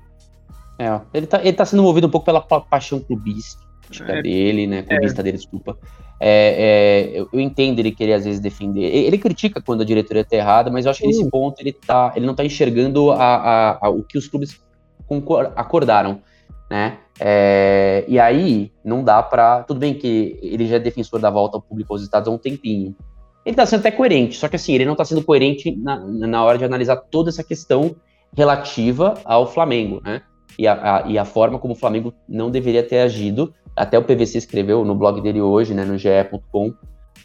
[0.78, 3.64] É, ele tá, ele tá sendo movido um pouco pela paixão clubística
[4.06, 4.82] é, dele, né?
[4.82, 5.24] Clubista é.
[5.24, 5.78] dele, desculpa.
[6.18, 8.82] É, é, eu, eu, entendo ele querer às vezes defender.
[8.82, 11.72] Ele, ele critica quando a diretoria tá errada, mas eu acho que nesse ponto ele,
[11.72, 14.60] tá, ele não tá enxergando a, a, a, o que os clubes
[15.54, 16.20] acordaram,
[16.70, 16.98] né?
[17.18, 21.56] É, e aí não dá para Tudo bem que ele já é defensor da volta
[21.56, 22.94] ao público aos estados há um tempinho.
[23.44, 26.44] Ele tá sendo até coerente, só que assim, ele não tá sendo coerente na, na
[26.44, 27.94] hora de analisar toda essa questão
[28.34, 30.22] relativa ao Flamengo, né?
[30.58, 33.52] e a, a, e a forma como o Flamengo não deveria ter agido.
[33.74, 36.74] Até o PVC escreveu no blog dele hoje, né, no ge.com, uh,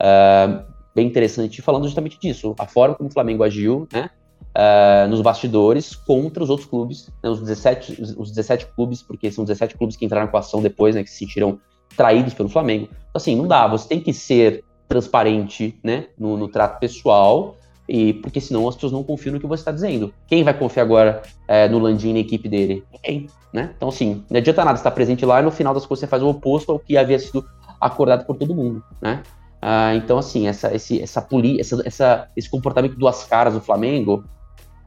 [0.01, 2.53] ah, bem interessante, falando justamente disso.
[2.59, 4.09] A forma como o Flamengo agiu, né,
[4.55, 9.43] uh, nos bastidores contra os outros clubes, né, os, 17, os 17 clubes, porque são
[9.43, 11.59] 17 clubes que entraram com a ação depois, né, que se sentiram
[11.95, 12.85] traídos pelo Flamengo.
[12.85, 17.55] Então, assim, não dá, você tem que ser transparente, né, no, no trato pessoal,
[17.87, 20.13] e porque senão as pessoas não confiam no que você está dizendo.
[20.27, 22.83] Quem vai confiar agora é, no Landim na equipe dele?
[22.91, 23.73] Ninguém, né?
[23.75, 26.23] Então, assim, não adianta nada estar presente lá e no final das coisas você faz
[26.23, 27.45] o oposto ao que havia sido
[27.81, 29.23] acordado por todo mundo, né?
[29.61, 34.23] Ah, então, assim, essa, esse, essa, poli, essa, essa, esse comportamento duas caras do Flamengo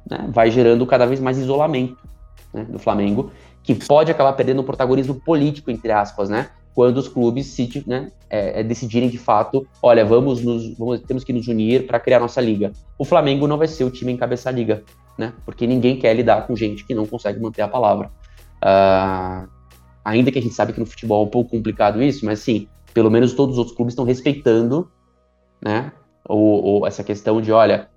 [0.08, 1.96] né, vai gerando cada vez mais isolamento
[2.52, 3.30] né, do Flamengo,
[3.62, 6.50] que pode acabar perdendo o protagonismo político, entre aspas, né?
[6.74, 11.22] quando os clubes se, né, é, é, decidirem de fato, olha, vamos nos, vamos, temos
[11.22, 12.72] que nos unir para criar nossa liga.
[12.98, 14.82] O Flamengo não vai ser o time em cabeça liga,
[15.16, 15.32] né?
[15.44, 18.10] Porque ninguém quer lidar com gente que não consegue manter a palavra.
[18.56, 19.48] Uh,
[20.04, 22.66] ainda que a gente sabe que no futebol é um pouco complicado isso, mas sim,
[22.92, 24.90] pelo menos todos os outros clubes estão respeitando,
[25.62, 25.92] né?
[26.28, 27.88] Ou, ou, essa questão de, olha,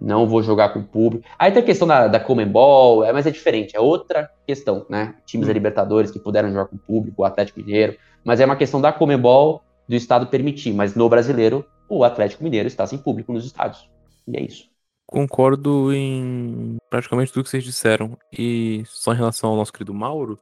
[0.00, 1.26] não vou jogar com o público.
[1.38, 5.14] Aí tem a questão da, da Comembol, é, mas é diferente, é outra questão, né?
[5.24, 5.48] Times hum.
[5.48, 8.80] da Libertadores que puderam jogar com o público, o Atlético Mineiro, mas é uma questão
[8.80, 10.72] da Comebol, do Estado permitir.
[10.72, 13.88] Mas no brasileiro, o Atlético Mineiro está sem público nos estádios.
[14.26, 14.68] E é isso.
[15.06, 18.16] Concordo em praticamente tudo que vocês disseram.
[18.36, 20.38] E só em relação ao nosso querido Mauro,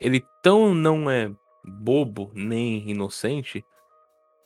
[0.00, 1.30] ele tão não é
[1.64, 3.64] bobo nem inocente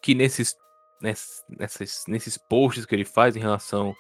[0.03, 0.57] que nesses,
[1.01, 3.95] nesses, nesses posts que ele faz em relação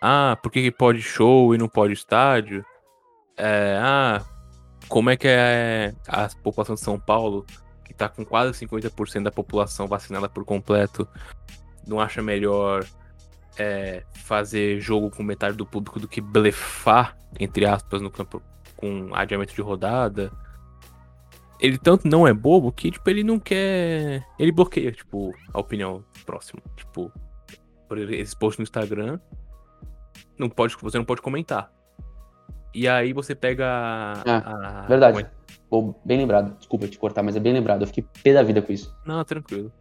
[0.00, 2.64] ah, por que, que pode show e não pode estádio?
[3.36, 4.24] É, ah,
[4.88, 7.44] como é que é a população de São Paulo
[7.84, 11.08] que tá com quase 50% da população vacinada por completo,
[11.86, 12.84] não acha melhor
[13.58, 18.42] é, fazer jogo com metade do público do que blefar, entre aspas, no campo
[18.76, 20.30] com adiamento de rodada.
[21.58, 24.24] Ele tanto não é bobo que, tipo, ele não quer.
[24.38, 26.62] Ele bloqueia, tipo, a opinião próxima.
[26.76, 27.10] Tipo,
[27.88, 29.18] por esses posts no Instagram.
[30.38, 31.72] Não pode, você não pode comentar.
[32.74, 33.66] E aí você pega
[34.26, 34.86] a.
[34.88, 35.26] verdade.
[35.68, 36.56] Pô, bem lembrado.
[36.56, 37.82] Desculpa te cortar, mas é bem lembrado.
[37.82, 38.94] Eu fiquei pé da vida com isso.
[39.04, 39.72] Não, tranquilo.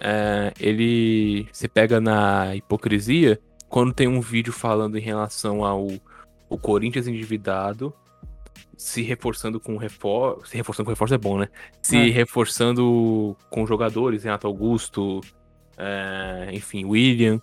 [0.00, 5.86] É, ele se pega na hipocrisia quando tem um vídeo falando em relação ao
[6.48, 7.94] o Corinthians endividado
[8.76, 10.46] se reforçando com reforço.
[10.46, 11.48] Se reforçando com reforço é bom, né?
[11.80, 12.10] Se é.
[12.10, 15.20] reforçando com jogadores, Renato Augusto,
[15.76, 17.40] é, enfim, William.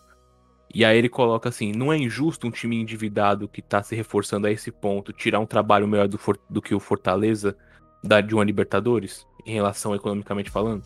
[0.73, 4.47] E aí ele coloca assim: não é injusto um time endividado que tá se reforçando
[4.47, 6.19] a esse ponto tirar um trabalho melhor do,
[6.49, 7.55] do que o Fortaleza
[8.03, 10.83] da, de uma Libertadores, em relação economicamente falando?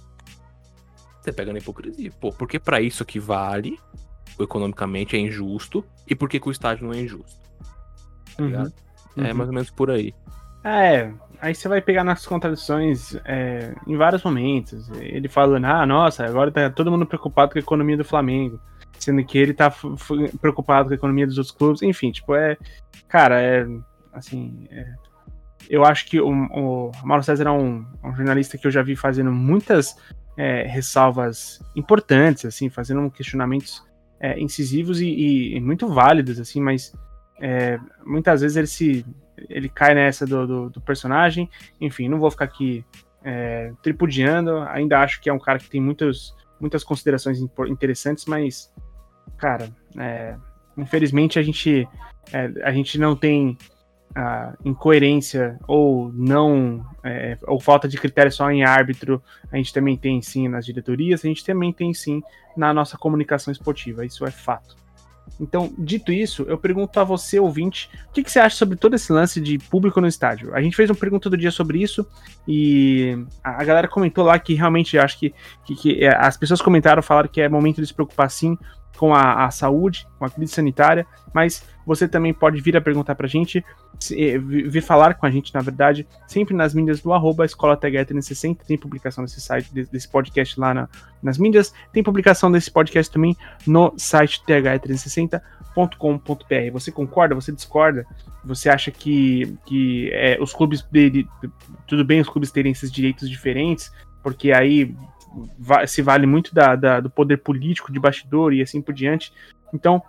[1.22, 2.11] Você pega na hipocrisia.
[2.19, 3.80] Pô, porque para isso que vale,
[4.39, 7.41] economicamente é injusto, e por que o estádio não é injusto?
[8.35, 8.72] Tá uhum.
[9.15, 9.38] É uhum.
[9.38, 10.14] mais ou menos por aí.
[10.64, 11.11] É,
[11.41, 14.89] aí você vai pegar nas contradições é, em vários momentos.
[14.91, 18.60] Ele falando, ah, nossa, agora tá todo mundo preocupado com a economia do Flamengo.
[19.04, 19.74] Sendo que ele tá
[20.40, 21.82] preocupado com a economia dos outros clubes.
[21.82, 22.58] Enfim, tipo, é.
[23.08, 23.66] Cara, é.
[24.14, 24.68] Assim.
[24.72, 24.94] É,
[25.70, 28.96] eu acho que o, o Mauro César é um, um, jornalista que eu já vi
[28.96, 29.96] fazendo muitas
[30.38, 33.82] é, ressalvas importantes, assim, fazendo questionamentos
[34.20, 36.94] é, incisivos e, e, e, muito válidos, assim, mas
[37.42, 39.06] é, muitas vezes ele se
[39.50, 41.50] ele cai nessa do, do, do personagem.
[41.80, 42.86] Enfim, não vou ficar aqui
[43.24, 44.60] é, tripudiando.
[44.70, 48.72] Ainda acho que é um cara que tem muitos, muitas considerações interessantes, mas,
[49.44, 50.38] cara, é,
[50.78, 51.86] infelizmente a gente,
[52.32, 53.57] é, a gente não tem
[54.15, 59.22] a incoerência ou não é, ou falta de critério só em árbitro,
[59.52, 62.24] a gente também tem sim nas diretorias, a gente também tem sim
[62.56, 64.82] na nossa comunicação esportiva, isso é fato.
[65.40, 68.94] Então, dito isso, eu pergunto a você, ouvinte, o que, que, você acha sobre todo
[68.94, 70.53] esse lance de público no estádio?
[70.53, 72.07] A gente fez uma pergunta do dia sobre isso
[72.48, 75.34] e a, galera comentou lá que realmente acho que,
[75.65, 78.57] que, que é, as pessoas comentaram, falaram que é momento de se preocupar sim
[78.98, 83.15] com a, a, saúde, com a crise sanitária, mas você também pode vir a perguntar
[83.15, 83.65] pra gente,
[83.99, 88.60] se, vir falar com a gente, na verdade, sempre nas mídias do arroba Escola TH360,
[88.65, 90.88] tem publicação desse site, desse podcast lá na,
[91.22, 96.72] nas mídias, tem publicação desse podcast também no site th360.com.br.
[96.72, 97.36] Você concorda?
[97.36, 98.06] Você discorda?
[98.45, 101.28] Você acha que, que é, os clubes dele,
[101.88, 103.91] tudo bem os clubes terem esses direitos diferentes,
[104.22, 104.95] porque aí
[105.88, 109.34] se vale muito da, da, do poder político de bastidor e assim por diante.
[109.73, 110.01] Então,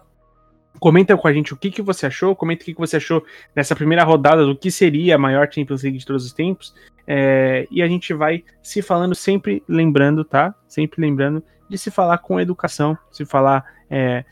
[0.78, 3.24] comenta com a gente o que, que você achou, comenta o que, que você achou
[3.54, 6.74] nessa primeira rodada do que seria a maior Champions League de todos os tempos.
[7.06, 10.54] É, e a gente vai se falando sempre lembrando, tá?
[10.66, 14.24] Sempre lembrando de se falar com educação, se falar, é,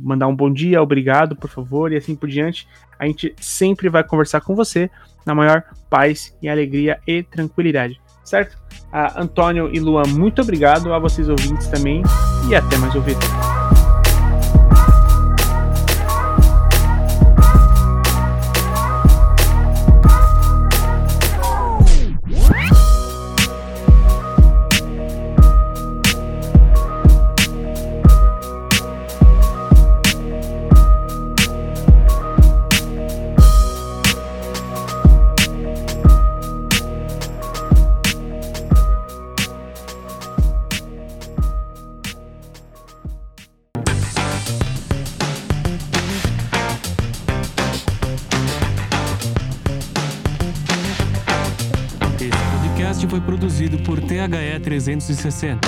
[0.00, 2.66] mandar um bom dia, obrigado, por favor, e assim por diante.
[2.98, 4.90] A gente sempre vai conversar com você
[5.24, 8.58] na maior paz e alegria e tranquilidade certo?
[8.92, 12.02] A Antônio e Luan, muito obrigado a vocês ouvintes também
[12.48, 13.16] e até mais ouvir.
[54.86, 55.58] 360.